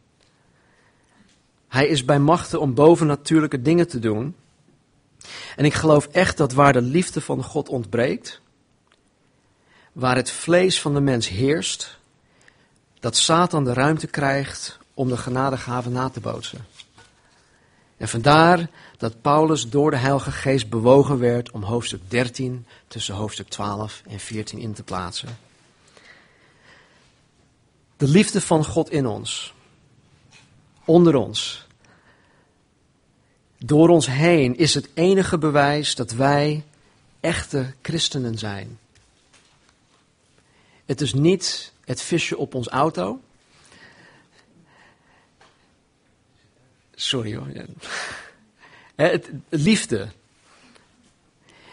Hij 1.69 1.88
is 1.88 2.05
bij 2.05 2.19
machten 2.19 2.60
om 2.60 2.73
bovennatuurlijke 2.73 3.62
dingen 3.62 3.88
te 3.88 3.99
doen. 3.99 4.36
En 5.55 5.65
ik 5.65 5.73
geloof 5.73 6.05
echt 6.05 6.38
dat 6.38 6.53
waar 6.53 6.73
de 6.73 6.82
liefde 6.82 7.21
van 7.21 7.43
God 7.43 7.69
ontbreekt, 7.69 8.41
waar 9.91 10.15
het 10.15 10.32
vlees 10.32 10.82
van 10.82 10.93
de 10.93 10.99
mens 10.99 11.29
heerst, 11.29 11.97
dat 12.99 13.15
Satan 13.15 13.63
de 13.63 13.73
ruimte 13.73 14.08
krijgt 14.08 14.79
om 14.93 15.08
de 15.08 15.17
genadegave 15.17 15.89
na 15.89 16.10
te 16.10 16.19
bootsen. 16.19 16.65
En 17.97 18.08
vandaar 18.08 18.69
dat 18.97 19.21
Paulus 19.21 19.69
door 19.69 19.91
de 19.91 19.97
Heilige 19.97 20.32
Geest 20.32 20.69
bewogen 20.69 21.19
werd 21.19 21.51
om 21.51 21.63
hoofdstuk 21.63 22.01
13 22.08 22.65
tussen 22.88 23.15
hoofdstuk 23.15 23.47
12 23.47 24.01
en 24.08 24.19
14 24.19 24.60
in 24.60 24.73
te 24.73 24.84
plaatsen. 24.84 25.38
De 27.97 28.08
liefde 28.08 28.41
van 28.41 28.65
God 28.65 28.91
in 28.91 29.08
ons 29.08 29.53
onder 30.89 31.15
ons. 31.15 31.67
Door 33.58 33.89
ons 33.89 34.08
heen 34.08 34.58
is 34.58 34.73
het 34.73 34.89
enige 34.93 35.38
bewijs 35.38 35.95
dat 35.95 36.12
wij 36.12 36.63
echte 37.19 37.73
christenen 37.82 38.38
zijn. 38.38 38.80
Het 40.86 41.02
is 41.02 41.13
niet 41.13 41.73
het 41.86 42.02
visje 42.02 42.38
op 42.38 42.54
ons 42.54 42.67
auto. 42.67 43.21
Sorry 46.95 47.36
hoor. 47.36 47.47
Het, 48.95 49.30
liefde. 49.49 50.08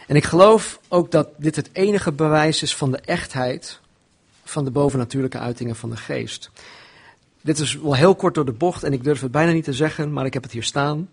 En 0.07 0.15
ik 0.15 0.23
geloof 0.23 0.79
ook 0.87 1.11
dat 1.11 1.29
dit 1.37 1.55
het 1.55 1.69
enige 1.73 2.11
bewijs 2.11 2.61
is 2.61 2.75
van 2.75 2.91
de 2.91 2.99
echtheid 2.99 3.79
van 4.43 4.63
de 4.63 4.71
bovennatuurlijke 4.71 5.39
uitingen 5.39 5.75
van 5.75 5.89
de 5.89 5.97
geest. 5.97 6.51
Dit 7.47 7.59
is 7.59 7.77
wel 7.77 7.95
heel 7.95 8.15
kort 8.15 8.33
door 8.35 8.45
de 8.45 8.51
bocht 8.51 8.83
en 8.83 8.93
ik 8.93 9.03
durf 9.03 9.21
het 9.21 9.31
bijna 9.31 9.51
niet 9.51 9.63
te 9.63 9.73
zeggen, 9.73 10.13
maar 10.13 10.25
ik 10.25 10.33
heb 10.33 10.43
het 10.43 10.51
hier 10.51 10.63
staan. 10.63 11.09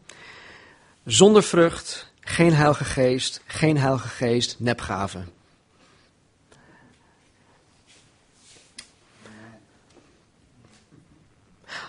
Zonder 1.05 1.43
vrucht, 1.43 2.11
geen 2.21 2.55
heilige 2.55 2.85
geest, 2.85 3.41
geen 3.47 3.77
heilige 3.77 4.09
geest, 4.09 4.57
nepgave. 4.59 5.19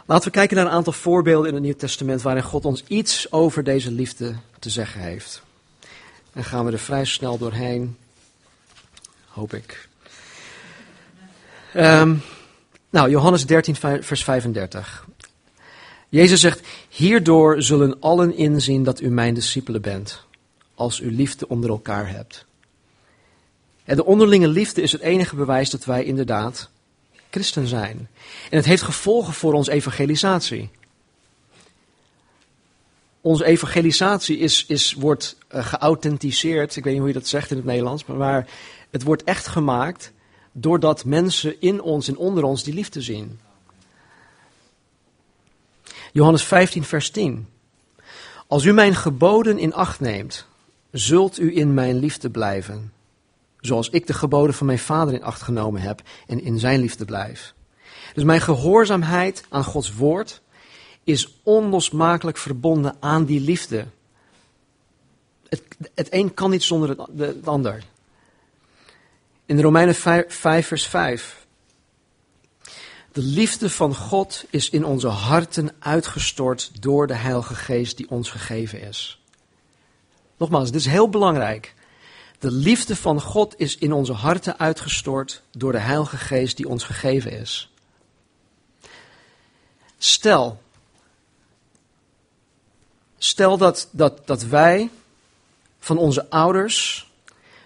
Laten 0.05 0.25
we 0.25 0.37
kijken 0.37 0.55
naar 0.55 0.65
een 0.65 0.71
aantal 0.71 0.93
voorbeelden 0.93 1.47
in 1.47 1.53
het 1.53 1.63
Nieuw 1.63 1.75
Testament 1.75 2.21
waarin 2.21 2.43
God 2.43 2.65
ons 2.65 2.83
iets 2.87 3.31
over 3.31 3.63
deze 3.63 3.91
liefde 3.91 4.35
te 4.59 4.69
zeggen 4.69 5.01
heeft. 5.01 5.41
Dan 6.33 6.43
gaan 6.43 6.65
we 6.65 6.71
er 6.71 6.79
vrij 6.79 7.05
snel 7.05 7.37
doorheen, 7.37 7.97
hoop 9.27 9.53
ik. 9.53 9.87
Um, 11.75 12.21
nou, 12.95 13.09
Johannes 13.09 13.45
13, 13.45 13.75
vers 14.01 14.23
35. 14.23 15.07
Jezus 16.09 16.41
zegt, 16.41 16.67
hierdoor 16.89 17.61
zullen 17.61 17.99
allen 17.99 18.37
inzien 18.37 18.83
dat 18.83 19.01
u 19.01 19.09
mijn 19.09 19.33
discipelen 19.33 19.81
bent, 19.81 20.23
als 20.75 20.99
u 20.99 21.11
liefde 21.11 21.47
onder 21.47 21.69
elkaar 21.69 22.09
hebt. 22.09 22.45
En 23.83 23.95
de 23.95 24.05
onderlinge 24.05 24.47
liefde 24.47 24.81
is 24.81 24.91
het 24.91 25.01
enige 25.01 25.35
bewijs 25.35 25.69
dat 25.69 25.85
wij 25.85 26.03
inderdaad 26.03 26.69
christen 27.29 27.67
zijn. 27.67 28.09
En 28.49 28.57
het 28.57 28.65
heeft 28.65 28.81
gevolgen 28.81 29.33
voor 29.33 29.53
onze 29.53 29.71
evangelisatie. 29.71 30.69
Onze 33.21 33.45
evangelisatie 33.45 34.37
is, 34.37 34.65
is, 34.65 34.93
wordt 34.93 35.37
uh, 35.55 35.65
geauthenticeerd, 35.65 36.75
ik 36.75 36.83
weet 36.83 36.93
niet 36.93 37.01
hoe 37.01 37.11
je 37.11 37.19
dat 37.19 37.27
zegt 37.27 37.51
in 37.51 37.57
het 37.57 37.65
Nederlands, 37.65 38.05
maar, 38.05 38.17
maar 38.17 38.47
het 38.89 39.03
wordt 39.03 39.23
echt 39.23 39.47
gemaakt 39.47 40.13
doordat 40.57 41.05
mensen 41.05 41.61
in 41.61 41.81
ons 41.81 42.07
en 42.07 42.17
onder 42.17 42.43
ons 42.43 42.63
die 42.63 42.73
liefde 42.73 43.01
zien. 43.01 43.39
Johannes 46.11 46.43
15, 46.43 46.83
vers 46.83 47.09
10. 47.09 47.47
Als 48.47 48.65
u 48.65 48.73
mijn 48.73 48.95
geboden 48.95 49.57
in 49.57 49.73
acht 49.73 49.99
neemt, 49.99 50.45
zult 50.91 51.39
u 51.39 51.57
in 51.57 51.73
mijn 51.73 51.99
liefde 51.99 52.29
blijven, 52.29 52.93
zoals 53.59 53.89
ik 53.89 54.07
de 54.07 54.13
geboden 54.13 54.55
van 54.55 54.65
mijn 54.65 54.79
vader 54.79 55.13
in 55.13 55.23
acht 55.23 55.41
genomen 55.41 55.81
heb 55.81 56.01
en 56.27 56.41
in 56.41 56.59
zijn 56.59 56.79
liefde 56.79 57.05
blijf. 57.05 57.53
Dus 58.13 58.23
mijn 58.23 58.41
gehoorzaamheid 58.41 59.43
aan 59.49 59.63
Gods 59.63 59.93
woord 59.93 60.41
is 61.03 61.39
onlosmakelijk 61.43 62.37
verbonden 62.37 62.95
aan 62.99 63.25
die 63.25 63.39
liefde. 63.39 63.85
Het, 65.47 65.63
het 65.95 66.13
een 66.13 66.33
kan 66.33 66.49
niet 66.49 66.63
zonder 66.63 66.89
het, 66.89 66.99
het 67.17 67.47
ander. 67.47 67.83
In 69.45 69.61
Romeinen 69.61 69.95
5, 69.95 70.25
5, 70.27 70.67
vers 70.67 70.87
5. 70.87 71.45
De 73.11 73.21
liefde 73.21 73.69
van 73.69 73.95
God 73.95 74.45
is 74.49 74.69
in 74.69 74.85
onze 74.85 75.07
harten 75.07 75.75
uitgestort 75.79 76.81
door 76.81 77.07
de 77.07 77.13
Heilige 77.13 77.55
Geest 77.55 77.97
die 77.97 78.09
ons 78.09 78.29
gegeven 78.29 78.81
is. 78.81 79.21
Nogmaals, 80.37 80.71
dit 80.71 80.79
is 80.79 80.85
heel 80.87 81.09
belangrijk. 81.09 81.73
De 82.39 82.51
liefde 82.51 82.95
van 82.95 83.21
God 83.21 83.59
is 83.59 83.77
in 83.77 83.93
onze 83.93 84.13
harten 84.13 84.59
uitgestort 84.59 85.41
door 85.51 85.71
de 85.71 85.77
Heilige 85.79 86.17
Geest 86.17 86.57
die 86.57 86.67
ons 86.69 86.83
gegeven 86.83 87.31
is. 87.31 87.71
Stel, 89.97 90.61
stel 93.17 93.57
dat, 93.57 93.87
dat, 93.91 94.27
dat 94.27 94.43
wij 94.43 94.89
van 95.79 95.97
onze 95.97 96.29
ouders 96.29 97.09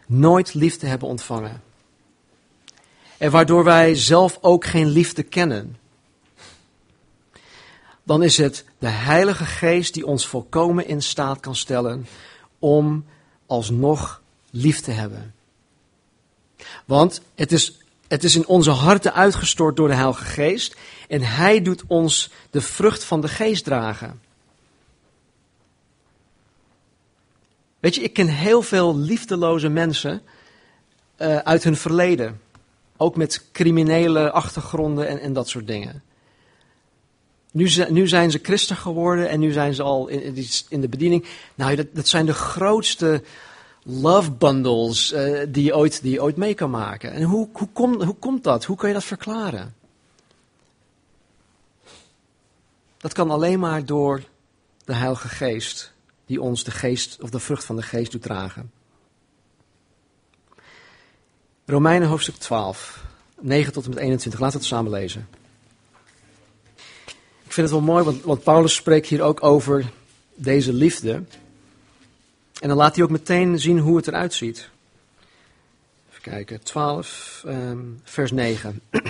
nooit 0.06 0.54
liefde 0.54 0.88
hebben 0.88 1.08
ontvangen. 1.08 1.68
En 3.19 3.32
waardoor 3.32 3.63
wij 3.63 3.95
zelf 3.95 4.38
ook 4.41 4.65
geen 4.65 4.88
liefde 4.88 5.23
kennen. 5.23 5.77
Dan 8.03 8.23
is 8.23 8.38
het 8.38 8.65
de 8.77 8.88
Heilige 8.88 9.45
Geest 9.45 9.93
die 9.93 10.05
ons 10.05 10.27
volkomen 10.27 10.88
in 10.88 11.01
staat 11.01 11.39
kan 11.39 11.55
stellen 11.55 12.08
om 12.60 13.05
alsnog 13.45 14.21
lief 14.51 14.79
te 14.79 14.91
hebben. 14.91 15.34
Want 16.86 17.21
het 17.36 17.51
is, 17.51 17.77
het 18.08 18.23
is 18.23 18.36
in 18.36 18.47
onze 18.47 18.71
harten 18.71 19.13
uitgestort 19.13 19.75
door 19.75 19.88
de 19.88 19.93
Heilige 19.93 20.25
Geest 20.25 20.75
en 21.08 21.21
Hij 21.21 21.62
doet 21.62 21.84
ons 21.88 22.32
de 22.49 22.62
vrucht 22.62 23.03
van 23.03 23.21
de 23.21 23.27
Geest 23.27 23.63
dragen. 23.63 24.21
Weet 27.79 27.95
je, 27.95 28.01
ik 28.01 28.13
ken 28.13 28.27
heel 28.27 28.62
veel 28.62 28.97
liefdeloze 28.97 29.69
mensen 29.69 30.21
uh, 31.17 31.38
uit 31.38 31.63
hun 31.63 31.77
verleden. 31.77 32.41
Ook 33.02 33.16
met 33.16 33.52
criminele 33.52 34.32
achtergronden 34.32 35.08
en, 35.08 35.20
en 35.20 35.34
dat 35.34 35.50
soort 35.50 35.68
dingen. 35.68 36.04
Nu, 37.52 37.70
nu, 37.90 38.08
zijn 38.08 38.32
ze 38.32 38.40
christen 38.42 38.76
geworden 38.76 39.30
en 39.30 39.40
nu 39.40 39.52
zijn 39.52 39.74
ze 39.74 39.84
al 39.84 40.08
in, 40.08 40.46
in 40.70 40.82
de 40.82 40.90
bediening. 40.90 41.26
Nou, 41.56 41.76
dat, 41.76 41.88
dat, 41.94 42.08
zijn 42.08 42.26
de 42.26 42.34
grootste 42.34 43.24
love 43.84 44.32
bundles 44.32 45.14
uh, 45.14 45.40
die, 45.50 45.64
je 45.64 45.76
ooit, 45.76 46.02
die 46.02 46.22
ooit 46.22 46.36
mee 46.36 46.54
kan 46.54 46.70
maken. 46.70 47.12
En 47.12 47.24
hoe, 47.24 47.50
hoe, 47.54 47.70
kom, 47.74 48.02
hoe 48.04 48.16
komt 48.16 48.44
dat? 48.44 48.66
Hoe 48.66 48.78
kan 48.78 48.88
je 48.88 48.94
dat 48.94 49.04
verklaren? 49.04 49.76
Dat 52.98 53.14
kan 53.14 53.32
alleen 53.32 53.60
maar 53.60 53.86
door 53.86 54.24
de 54.86 54.94
Heilige 54.94 55.28
Geest, 55.28 55.94
die 56.26 56.42
ons 56.42 56.64
de 56.64 56.72
geest 56.72 57.22
of 57.22 57.30
de 57.30 57.40
vrucht 57.40 57.64
van 57.64 57.76
de 57.76 57.82
geest 57.82 58.12
doet 58.12 58.22
dragen. 58.22 58.72
Romeinen 61.69 62.08
hoofdstuk 62.08 62.36
12, 62.36 63.03
9 63.39 63.73
tot 63.73 63.84
en 63.84 63.89
met 63.89 63.99
21. 63.99 64.39
Laten 64.39 64.58
we 64.58 64.63
het 64.63 64.73
samen 64.73 64.91
lezen. 64.91 65.27
Ik 67.43 67.53
vind 67.53 67.69
het 67.69 67.69
wel 67.69 67.86
mooi, 67.86 68.19
want, 68.23 68.43
Paulus 68.43 68.75
spreekt 68.75 69.08
hier 69.08 69.21
ook 69.21 69.43
over 69.43 69.91
deze 70.36 70.73
liefde. 70.73 71.23
En 72.60 72.67
dan 72.67 72.77
laat 72.77 72.95
hij 72.95 73.03
ook 73.03 73.10
meteen 73.10 73.60
zien 73.60 73.79
hoe 73.79 73.97
het 73.97 74.08
eruit 74.08 74.34
ziet. 74.34 74.69
Even 76.10 76.21
kijken, 76.21 76.63
12, 76.63 77.43
um, 77.45 77.51
ehm, 77.51 77.79
vers 78.03 78.32
9. 78.32 78.82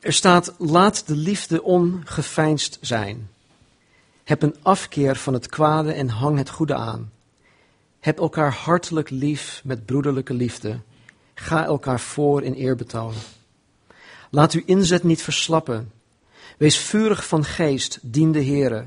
Er 0.00 0.12
staat, 0.12 0.54
laat 0.58 1.06
de 1.06 1.16
liefde 1.16 1.62
ongeveinsd 1.62 2.78
zijn. 2.80 3.30
Heb 4.24 4.42
een 4.42 4.56
afkeer 4.62 5.16
van 5.16 5.32
het 5.32 5.46
kwade 5.46 5.92
en 5.92 6.08
hang 6.08 6.38
het 6.38 6.50
goede 6.50 6.74
aan. 6.74 7.10
Heb 8.00 8.18
elkaar 8.18 8.52
hartelijk 8.52 9.10
lief 9.10 9.62
met 9.64 9.86
broederlijke 9.86 10.34
liefde. 10.34 10.80
Ga 11.34 11.64
elkaar 11.64 12.00
voor 12.00 12.42
in 12.42 12.52
eerbetoon. 12.52 13.14
Laat 14.30 14.52
uw 14.52 14.62
inzet 14.64 15.02
niet 15.02 15.22
verslappen. 15.22 15.92
Wees 16.58 16.78
vurig 16.78 17.26
van 17.26 17.44
geest, 17.44 17.98
dien 18.02 18.32
de 18.32 18.44
Heere. 18.44 18.86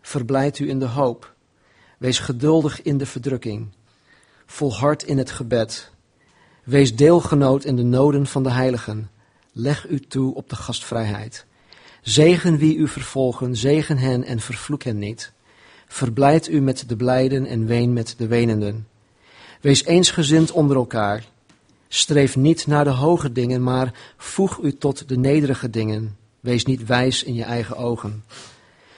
Verblijd 0.00 0.58
u 0.58 0.68
in 0.68 0.78
de 0.78 0.86
hoop. 0.86 1.34
Wees 1.98 2.18
geduldig 2.18 2.82
in 2.82 2.98
de 2.98 3.06
verdrukking. 3.06 3.68
Volhard 4.46 5.02
in 5.02 5.18
het 5.18 5.30
gebed. 5.30 5.90
Wees 6.64 6.96
deelgenoot 6.96 7.64
in 7.64 7.76
de 7.76 7.82
noden 7.82 8.26
van 8.26 8.42
de 8.42 8.50
heiligen. 8.50 9.10
Leg 9.52 9.88
u 9.88 10.00
toe 10.00 10.34
op 10.34 10.48
de 10.48 10.56
gastvrijheid. 10.56 11.46
Zegen 12.02 12.56
wie 12.56 12.76
u 12.76 12.88
vervolgen, 12.88 13.56
zegen 13.56 13.98
hen 13.98 14.24
en 14.24 14.40
vervloek 14.40 14.82
hen 14.82 14.98
niet. 14.98 15.32
Verblijd 15.86 16.48
u 16.48 16.60
met 16.60 16.84
de 16.88 16.96
blijden 16.96 17.46
en 17.46 17.66
ween 17.66 17.92
met 17.92 18.14
de 18.18 18.26
wenenden. 18.26 18.86
Wees 19.60 19.84
eensgezind 19.84 20.50
onder 20.50 20.76
elkaar. 20.76 21.24
Streef 21.88 22.36
niet 22.36 22.66
naar 22.66 22.84
de 22.84 22.90
hoge 22.90 23.32
dingen, 23.32 23.62
maar 23.62 23.92
voeg 24.16 24.58
u 24.62 24.76
tot 24.76 25.08
de 25.08 25.16
nederige 25.16 25.70
dingen. 25.70 26.16
Wees 26.40 26.64
niet 26.64 26.86
wijs 26.86 27.22
in 27.22 27.34
je 27.34 27.44
eigen 27.44 27.76
ogen. 27.76 28.24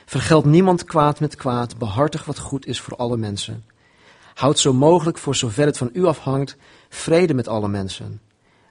Vergeld 0.04 0.44
niemand 0.44 0.84
kwaad 0.84 1.20
met 1.20 1.34
kwaad, 1.34 1.78
behartig 1.78 2.24
wat 2.24 2.38
goed 2.38 2.66
is 2.66 2.80
voor 2.80 2.96
alle 2.96 3.16
mensen. 3.16 3.64
Houd 4.34 4.58
zo 4.58 4.72
mogelijk, 4.72 5.18
voor 5.18 5.34
zover 5.34 5.66
het 5.66 5.78
van 5.78 5.90
u 5.92 6.04
afhangt, 6.04 6.56
vrede 6.88 7.34
met 7.34 7.48
alle 7.48 7.68
mensen. 7.68 8.20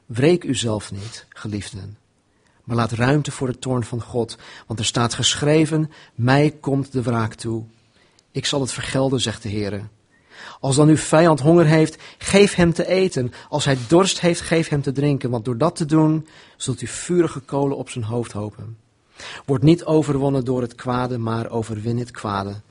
Wreek 0.05 0.43
uzelf 0.43 0.91
niet, 0.91 1.25
geliefden. 1.29 1.97
Maar 2.63 2.75
laat 2.75 2.91
ruimte 2.91 3.31
voor 3.31 3.47
de 3.47 3.59
toorn 3.59 3.83
van 3.83 4.01
God, 4.01 4.37
want 4.67 4.79
er 4.79 4.85
staat 4.85 5.13
geschreven, 5.13 5.91
mij 6.15 6.55
komt 6.59 6.91
de 6.91 7.01
wraak 7.01 7.33
toe. 7.33 7.63
Ik 8.37 8.45
zal 8.45 8.61
het 8.61 8.71
vergelden, 8.71 9.21
zegt 9.21 9.43
de 9.43 9.49
Heer. 9.49 9.89
Als 10.59 10.75
dan 10.75 10.87
uw 10.87 10.97
vijand 10.97 11.39
honger 11.39 11.65
heeft, 11.65 11.97
geef 12.17 12.55
hem 12.55 12.73
te 12.73 12.87
eten. 12.87 13.33
Als 13.49 13.65
hij 13.65 13.77
dorst 13.87 14.19
heeft, 14.19 14.41
geef 14.41 14.67
hem 14.67 14.81
te 14.81 14.91
drinken. 14.91 15.29
Want 15.29 15.45
door 15.45 15.57
dat 15.57 15.75
te 15.75 15.85
doen, 15.85 16.27
zult 16.57 16.81
u 16.81 16.87
vurige 16.87 17.39
kolen 17.39 17.77
op 17.77 17.89
zijn 17.89 18.03
hoofd 18.03 18.31
hopen. 18.31 18.77
Word 19.45 19.63
niet 19.63 19.85
overwonnen 19.85 20.45
door 20.45 20.61
het 20.61 20.75
kwade, 20.75 21.17
maar 21.17 21.49
overwin 21.49 21.97
het 21.97 22.11
kwade 22.11 22.61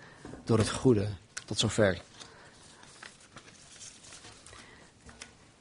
door 0.45 0.59
het 0.59 0.71
goede. 0.71 1.09
Tot 1.45 1.59
zover. 1.59 2.01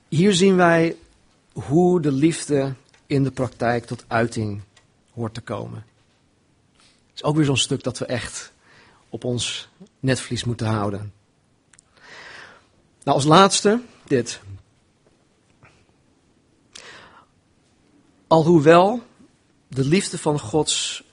Hier 0.08 0.34
zien 0.34 0.56
wij 0.56 0.96
hoe 1.54 2.02
de 2.02 2.12
liefde 2.12 2.74
in 3.06 3.24
de 3.24 3.32
praktijk 3.32 3.86
tot 3.86 4.06
uiting 4.08 4.62
hoort 5.13 5.34
te 5.34 5.41
komen. 5.41 5.86
Het 6.78 7.15
is 7.15 7.24
ook 7.24 7.36
weer 7.36 7.46
zo'n 7.46 7.58
stuk 7.58 7.84
dat 7.84 7.98
we 7.98 8.06
echt 8.06 8.54
op 9.15 9.24
ons 9.24 9.70
netvlies 10.06 10.44
moeten 10.44 10.68
houden. 10.68 11.13
Nou, 13.04 13.18
als 13.18 13.26
laatste 13.26 13.82
dit. 14.08 14.39
Alhoewel 18.28 19.04
de 19.68 19.86
liefde 19.86 20.18
van 20.18 20.39
Gods, 20.39 21.04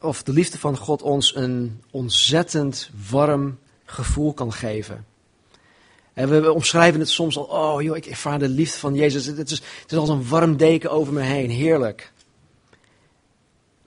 of 0.00 0.22
de 0.22 0.32
liefde 0.32 0.58
van 0.58 0.76
God 0.76 1.02
ons 1.02 1.36
een 1.36 1.82
ontzettend 1.90 2.90
warm 3.10 3.58
gevoel 3.84 4.34
kan 4.34 4.52
geven. 4.52 5.06
En 6.12 6.42
we 6.42 6.52
omschrijven 6.52 7.00
het 7.00 7.08
soms 7.08 7.36
al, 7.36 7.44
oh 7.44 7.82
joh, 7.82 7.96
ik 7.96 8.06
ervaar 8.06 8.38
de 8.38 8.48
liefde 8.48 8.78
van 8.78 8.94
Jezus. 8.94 9.26
Het 9.26 9.50
is, 9.50 9.62
het 9.82 9.92
is 9.92 9.98
als 9.98 10.08
een 10.08 10.28
warm 10.28 10.56
deken 10.56 10.90
over 10.90 11.12
me 11.12 11.20
heen, 11.20 11.50
heerlijk. 11.50 12.12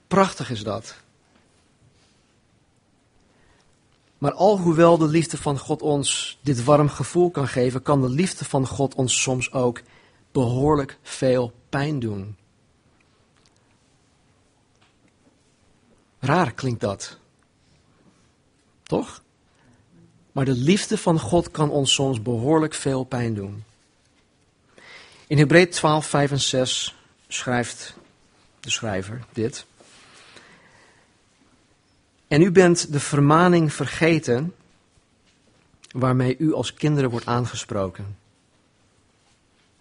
Prachtig 0.07 0.49
is 0.49 0.63
dat. 0.63 1.00
Maar 4.21 4.33
alhoewel 4.33 4.97
de 4.97 5.07
liefde 5.07 5.37
van 5.37 5.59
God 5.59 5.81
ons 5.81 6.37
dit 6.41 6.63
warm 6.63 6.89
gevoel 6.89 7.31
kan 7.31 7.47
geven, 7.47 7.81
kan 7.81 8.01
de 8.01 8.09
liefde 8.09 8.45
van 8.45 8.67
God 8.67 8.95
ons 8.95 9.21
soms 9.21 9.51
ook 9.51 9.81
behoorlijk 10.31 10.97
veel 11.01 11.53
pijn 11.69 11.99
doen. 11.99 12.35
Raar 16.19 16.53
klinkt 16.53 16.81
dat. 16.81 17.17
Toch? 18.83 19.23
Maar 20.31 20.45
de 20.45 20.55
liefde 20.55 20.97
van 20.97 21.19
God 21.19 21.51
kan 21.51 21.69
ons 21.69 21.93
soms 21.93 22.21
behoorlijk 22.21 22.73
veel 22.73 23.03
pijn 23.03 23.33
doen. 23.33 23.63
In 25.27 25.37
Hebreeën 25.37 25.69
12, 25.69 26.05
5 26.05 26.31
en 26.31 26.39
6 26.39 26.95
schrijft 27.27 27.95
de 28.59 28.69
schrijver 28.69 29.23
dit. 29.33 29.65
En 32.31 32.41
u 32.41 32.51
bent 32.51 32.93
de 32.93 32.99
vermaning 32.99 33.73
vergeten 33.73 34.53
waarmee 35.91 36.37
u 36.37 36.53
als 36.53 36.73
kinderen 36.73 37.09
wordt 37.09 37.25
aangesproken. 37.25 38.17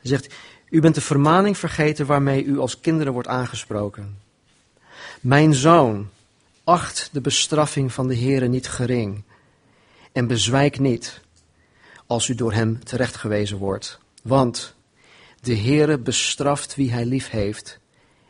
Hij 0.01 0.11
zegt, 0.11 0.35
u 0.71 0.81
bent 0.81 0.95
de 0.95 1.01
vermaning 1.01 1.59
vergeten 1.59 2.07
waarmee 2.07 2.45
u 2.45 2.59
als 2.59 2.81
kinderen 2.81 3.13
wordt 3.13 3.29
aangesproken. 3.29 4.19
Mijn 5.21 5.55
zoon, 5.55 6.11
Acht 6.65 7.09
de 7.13 7.21
bestraffing 7.21 7.93
van 7.93 8.09
de 8.09 8.17
Heere 8.17 8.49
niet 8.49 8.69
gering. 8.69 9.23
En 10.13 10.27
bezwijk 10.27 10.79
niet 10.79 11.21
als 12.07 12.29
u 12.29 12.35
door 12.35 12.53
hem 12.53 12.85
terechtgewezen 12.85 13.57
wordt. 13.57 13.99
Want 14.23 14.75
de 15.41 15.57
Heere 15.57 15.99
bestraft 15.99 16.75
wie 16.75 16.93
hij 16.93 17.05
lief 17.05 17.31
heeft. 17.31 17.79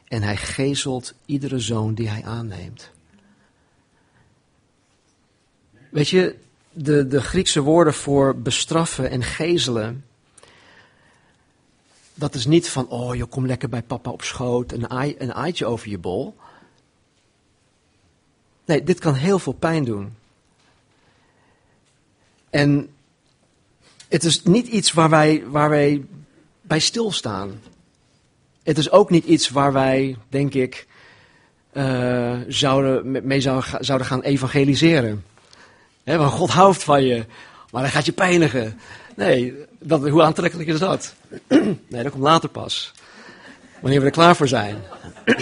En 0.05 0.23
hij 0.23 0.37
gezelt 0.37 1.15
iedere 1.27 1.59
zoon 1.59 1.95
die 1.95 2.09
hij 2.09 2.25
aanneemt. 2.25 2.91
Weet 5.91 6.09
je, 6.09 6.37
de, 6.73 7.07
de 7.07 7.21
Griekse 7.21 7.61
woorden 7.61 7.95
voor 7.95 8.37
bestraffen 8.37 9.11
en 9.11 9.23
gezelen. 9.23 10.05
Dat 12.15 12.35
is 12.35 12.47
niet 12.47 12.69
van, 12.69 12.89
oh 12.89 13.15
je 13.15 13.25
komt 13.25 13.47
lekker 13.47 13.69
bij 13.69 13.83
papa 13.83 14.11
op 14.11 14.23
schoot, 14.23 14.73
een, 14.73 14.87
een 15.23 15.35
aaitje 15.35 15.67
over 15.67 15.89
je 15.89 15.99
bol. 15.99 16.37
Nee, 18.65 18.83
dit 18.83 18.99
kan 18.99 19.15
heel 19.15 19.39
veel 19.39 19.53
pijn 19.53 19.85
doen. 19.85 20.15
En 22.51 22.89
het 24.09 24.25
is 24.25 24.43
niet 24.43 24.67
iets 24.67 24.93
waar 24.93 25.11
wij, 25.11 25.45
waar 25.47 25.71
wij 25.71 26.05
bij 26.61 26.79
stilstaan. 26.79 27.61
Het 28.63 28.79
is 28.79 28.91
ook 28.91 29.11
niet 29.11 29.25
iets 29.25 29.49
waar 29.49 29.73
wij, 29.73 30.17
denk 30.29 30.55
ik, 30.55 30.87
uh, 31.73 32.39
mee 33.23 33.41
zouden, 33.41 33.85
zouden 33.85 34.07
gaan 34.07 34.23
evangeliseren. 34.23 35.25
He, 36.11 36.17
want 36.17 36.33
God 36.33 36.51
houdt 36.51 36.85
van 36.85 37.03
je, 37.03 37.27
maar 37.71 37.83
hij 37.83 37.91
gaat 37.91 38.07
je 38.07 38.13
pijnigen. 38.13 38.81
Nee, 39.17 39.55
dat, 39.79 40.09
hoe 40.09 40.23
aantrekkelijk 40.23 40.69
is 40.69 40.79
dat? 40.79 41.15
nee, 41.89 42.03
dat 42.03 42.11
komt 42.11 42.23
later 42.23 42.49
pas. 42.49 42.93
Wanneer 43.81 44.01
we 44.01 44.07
er 44.07 44.13
klaar 44.13 44.37
voor 44.37 44.49
zijn. 44.49 44.83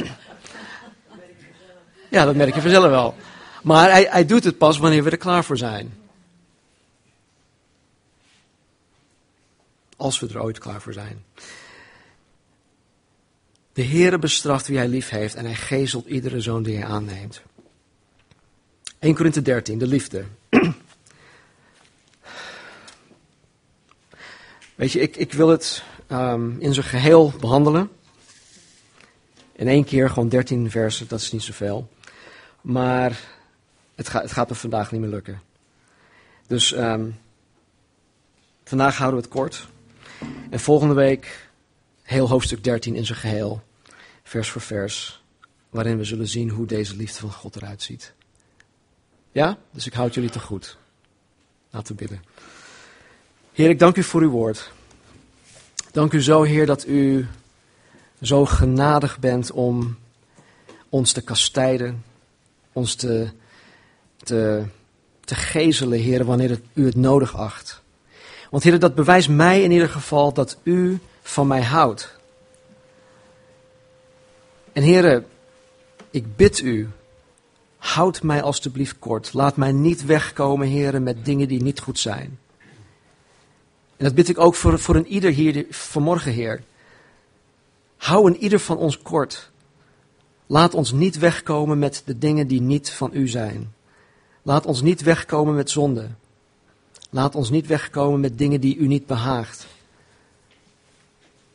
ja, 2.11 2.25
dat 2.25 2.35
merk 2.35 2.55
je 2.55 2.61
vanzelf 2.61 2.91
wel. 2.91 3.15
Maar 3.63 3.91
hij, 3.91 4.07
hij 4.11 4.27
doet 4.27 4.45
het 4.45 4.59
pas 4.59 4.79
wanneer 4.79 5.05
we 5.05 5.11
er 5.11 5.17
klaar 5.17 5.45
voor 5.45 5.57
zijn. 5.57 5.95
Als 9.97 10.21
we 10.21 10.29
er 10.29 10.43
ooit 10.43 10.59
klaar 10.59 10.81
voor 10.81 10.93
zijn. 10.93 11.25
De 13.73 13.85
Heere 13.85 14.19
bestraft 14.19 14.67
wie 14.67 14.79
hij 14.79 14.89
lief 14.89 15.09
heeft 15.09 15.35
en 15.35 15.45
hij 15.45 15.55
gezelt 15.55 16.07
iedere 16.07 16.41
zoon 16.41 16.63
die 16.63 16.77
hij 16.77 16.87
aanneemt. 16.87 17.43
1 18.99 19.15
Korinthe 19.15 19.43
13, 19.43 19.79
de 19.79 19.87
liefde. 19.87 20.25
Weet 24.75 24.93
je, 24.93 25.01
ik, 25.01 25.17
ik 25.17 25.33
wil 25.33 25.49
het 25.49 25.83
um, 26.11 26.57
in 26.61 26.75
zijn 26.75 26.87
geheel 26.87 27.33
behandelen. 27.41 27.91
In 29.53 29.69
één 29.69 29.85
keer 29.85 30.09
gewoon 30.09 30.29
13 30.29 30.71
versen, 30.71 31.09
dat 31.09 31.21
is 31.21 31.33
niet 31.33 31.43
zoveel. 31.43 31.89
Maar 32.61 33.21
het, 33.95 34.09
gaat 34.09 34.23
het 34.23 34.33
gaat 34.33 34.49
me 34.49 34.55
vandaag 34.55 34.93
niet 34.93 35.01
meer 35.01 35.11
lukken. 35.11 35.41
Dus 36.47 36.77
um, 36.77 37.19
vandaag 38.65 38.97
houden 38.97 39.21
we 39.21 39.25
het 39.27 39.35
kort. 39.35 39.69
En 40.51 40.61
volgende 40.61 40.95
week 40.95 41.49
heel 42.03 42.29
hoofdstuk 42.29 42.65
13 42.65 42.95
in 42.95 43.07
zijn 43.07 43.19
geheel, 43.19 43.63
vers 44.23 44.51
voor 44.51 44.61
vers, 44.61 45.23
waarin 45.71 45.97
we 45.97 46.05
zullen 46.05 46.29
zien 46.29 46.49
hoe 46.49 46.67
deze 46.67 46.97
liefde 46.97 47.19
van 47.19 47.33
God 47.33 47.57
eruit 47.57 47.83
ziet. 47.83 48.17
Ja? 49.39 49.59
Dus 49.71 49.87
ik 49.87 49.93
houd 49.93 50.15
jullie 50.15 50.31
te 50.31 50.41
goed. 50.41 50.77
Laten 51.71 51.97
we 51.97 52.03
bidden. 52.03 52.23
Heer, 53.53 53.71
ik 53.71 53.79
dank 53.79 53.97
u 53.97 54.03
voor 54.03 54.21
uw 54.21 54.31
woord. 54.31 54.73
Dank 55.93 56.13
u 56.13 56.23
zo, 56.23 56.43
Heer, 56.43 56.67
dat 56.67 56.87
u 56.87 57.27
zo 58.23 58.45
genadig 58.45 59.19
bent 59.19 59.51
om 59.51 59.99
ons 60.89 61.13
te 61.13 61.21
kastijden, 61.21 62.05
ons 62.73 62.95
te, 62.95 63.31
te, 64.17 64.65
te 65.25 65.35
gezelen, 65.35 65.99
Heer, 65.99 66.25
wanneer 66.25 66.51
het, 66.51 66.63
u 66.75 66.85
het 66.85 66.97
nodig 66.97 67.37
acht. 67.37 67.83
Want 68.51 68.63
Heer, 68.63 68.79
dat 68.79 68.95
bewijst 68.95 69.29
mij 69.29 69.63
in 69.63 69.71
ieder 69.71 69.89
geval 69.89 70.33
dat 70.33 70.57
u 70.63 70.99
van 71.23 71.47
mij 71.47 71.63
houdt. 71.63 72.17
En 74.73 74.83
Heer, 74.83 75.25
ik 76.11 76.37
bid 76.37 76.61
u, 76.61 76.89
houd 77.79 78.23
mij 78.23 78.43
alstublieft 78.43 78.99
kort. 78.99 79.33
Laat 79.33 79.57
mij 79.57 79.73
niet 79.73 80.05
wegkomen, 80.05 80.69
Heer, 80.69 81.03
met 81.03 81.25
dingen 81.25 81.49
die 81.49 81.63
niet 81.63 81.81
goed 81.81 81.99
zijn. 81.99 82.39
En 83.97 84.05
dat 84.05 84.15
bid 84.15 84.29
ik 84.29 84.39
ook 84.39 84.55
voor, 84.55 84.79
voor 84.79 84.97
een 84.97 85.07
ieder 85.07 85.33
hier 85.33 85.67
vanmorgen, 85.71 86.33
Heer. 86.33 86.63
Hou 87.97 88.27
een 88.27 88.37
ieder 88.37 88.61
van 88.61 88.77
ons 88.77 88.99
kort. 89.03 89.51
Laat 90.47 90.75
ons 90.75 90.93
niet 90.93 91.19
wegkomen 91.19 91.79
met 91.79 92.03
de 92.05 92.19
dingen 92.19 92.47
die 92.47 92.61
niet 92.61 92.91
van 92.91 93.11
u 93.13 93.29
zijn. 93.29 93.73
Laat 94.43 94.67
ons 94.67 94.83
niet 94.83 95.03
wegkomen 95.03 95.55
met 95.55 95.71
zonde. 95.71 96.09
Laat 97.11 97.35
ons 97.35 97.51
niet 97.51 97.67
wegkomen 97.67 98.21
met 98.21 98.39
dingen 98.39 98.61
die 98.61 98.77
u 98.77 98.87
niet 98.87 99.07
behaagt. 99.07 99.67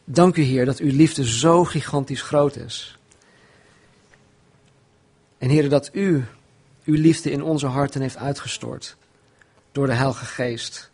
Dank 0.04 0.36
u, 0.38 0.42
Heer, 0.42 0.66
dat 0.66 0.80
uw 0.80 0.92
liefde 0.92 1.28
zo 1.28 1.64
gigantisch 1.64 2.22
groot 2.22 2.56
is. 2.56 2.98
En 5.44 5.50
Heer, 5.50 5.70
dat 5.70 5.90
u 5.94 6.26
uw 6.84 6.96
liefde 6.96 7.32
in 7.32 7.44
onze 7.44 7.68
harten 7.68 8.02
heeft 8.02 8.18
uitgestort 8.18 8.96
door 9.72 9.88
de 9.88 9.94
Heilige 9.94 10.26
Geest. 10.26 10.92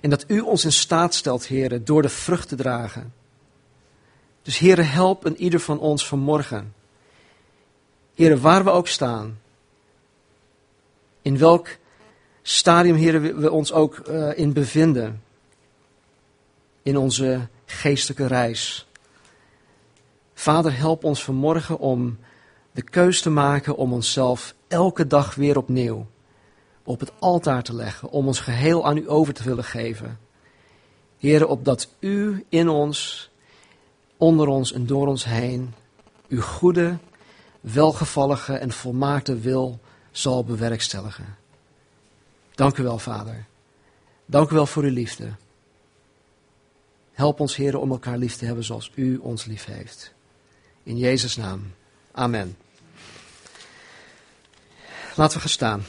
En 0.00 0.10
dat 0.10 0.24
u 0.28 0.40
ons 0.40 0.64
in 0.64 0.72
staat 0.72 1.14
stelt, 1.14 1.46
heren, 1.46 1.84
door 1.84 2.02
de 2.02 2.08
vrucht 2.08 2.48
te 2.48 2.56
dragen. 2.56 3.14
Dus 4.42 4.58
heren, 4.58 4.88
help 4.88 5.24
een 5.24 5.36
ieder 5.36 5.60
van 5.60 5.78
ons 5.78 6.06
vanmorgen. 6.06 6.74
Heren, 8.14 8.40
waar 8.40 8.64
we 8.64 8.70
ook 8.70 8.88
staan. 8.88 9.38
In 11.22 11.38
welk 11.38 11.68
stadium, 12.42 12.96
heren, 12.96 13.40
we 13.40 13.50
ons 13.50 13.72
ook 13.72 14.02
uh, 14.08 14.38
in 14.38 14.52
bevinden. 14.52 15.22
In 16.82 16.96
onze 16.96 17.48
geestelijke 17.66 18.26
reis. 18.26 18.88
Vader, 20.34 20.76
help 20.76 21.04
ons 21.04 21.24
vanmorgen 21.24 21.78
om 21.78 22.18
de 22.76 22.82
keus 22.82 23.20
te 23.20 23.30
maken 23.30 23.76
om 23.76 23.92
onszelf 23.92 24.54
elke 24.68 25.06
dag 25.06 25.34
weer 25.34 25.56
opnieuw 25.56 26.06
op 26.82 27.00
het 27.00 27.12
altaar 27.18 27.62
te 27.62 27.74
leggen, 27.74 28.10
om 28.10 28.26
ons 28.26 28.40
geheel 28.40 28.86
aan 28.86 28.96
u 28.96 29.10
over 29.10 29.34
te 29.34 29.42
willen 29.42 29.64
geven. 29.64 30.18
Heren, 31.18 31.48
opdat 31.48 31.88
u 31.98 32.44
in 32.48 32.68
ons, 32.68 33.30
onder 34.16 34.48
ons 34.48 34.72
en 34.72 34.86
door 34.86 35.06
ons 35.06 35.24
heen, 35.24 35.74
uw 36.28 36.40
goede, 36.40 36.98
welgevallige 37.60 38.54
en 38.54 38.72
volmaakte 38.72 39.38
wil 39.38 39.80
zal 40.10 40.44
bewerkstelligen. 40.44 41.36
Dank 42.54 42.78
u 42.78 42.82
wel, 42.82 42.98
Vader. 42.98 43.46
Dank 44.26 44.50
u 44.50 44.54
wel 44.54 44.66
voor 44.66 44.82
uw 44.82 44.92
liefde. 44.92 45.28
Help 47.12 47.40
ons, 47.40 47.56
heren, 47.56 47.80
om 47.80 47.90
elkaar 47.90 48.18
lief 48.18 48.36
te 48.36 48.44
hebben 48.44 48.64
zoals 48.64 48.92
u 48.94 49.16
ons 49.16 49.44
lief 49.44 49.64
heeft. 49.64 50.14
In 50.82 50.96
Jezus' 50.96 51.36
naam. 51.36 51.72
Amen. 52.12 52.56
Laten 55.16 55.34
we 55.34 55.40
gaan 55.40 55.48
staan. 55.48 55.84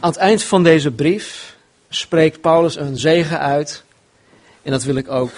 Aan 0.00 0.10
het 0.10 0.16
eind 0.16 0.42
van 0.42 0.62
deze 0.62 0.90
brief 0.90 1.56
spreekt 1.88 2.40
Paulus 2.40 2.76
een 2.76 2.98
zegen 2.98 3.38
uit. 3.38 3.84
En 4.62 4.70
dat 4.70 4.82
wil 4.82 4.94
ik 4.94 5.08
ook 5.08 5.32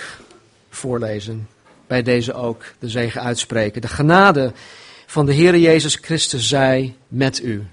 voorlezen. 0.70 1.48
Bij 1.86 2.02
deze 2.02 2.34
ook 2.34 2.64
de 2.78 2.88
zegen 2.88 3.22
uitspreken. 3.22 3.80
De 3.80 3.88
genade 3.88 4.52
van 5.06 5.26
de 5.26 5.32
Heer 5.32 5.56
Jezus 5.58 5.94
Christus 5.94 6.48
zij 6.48 6.96
met 7.08 7.42
u. 7.42 7.66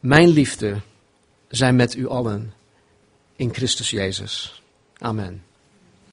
Mijn 0.00 0.28
liefde 0.28 0.80
zij 1.48 1.72
met 1.72 1.94
u 1.94 2.08
allen 2.08 2.54
in 3.36 3.54
Christus 3.54 3.90
Jezus. 3.90 4.62
Amen. 4.98 5.49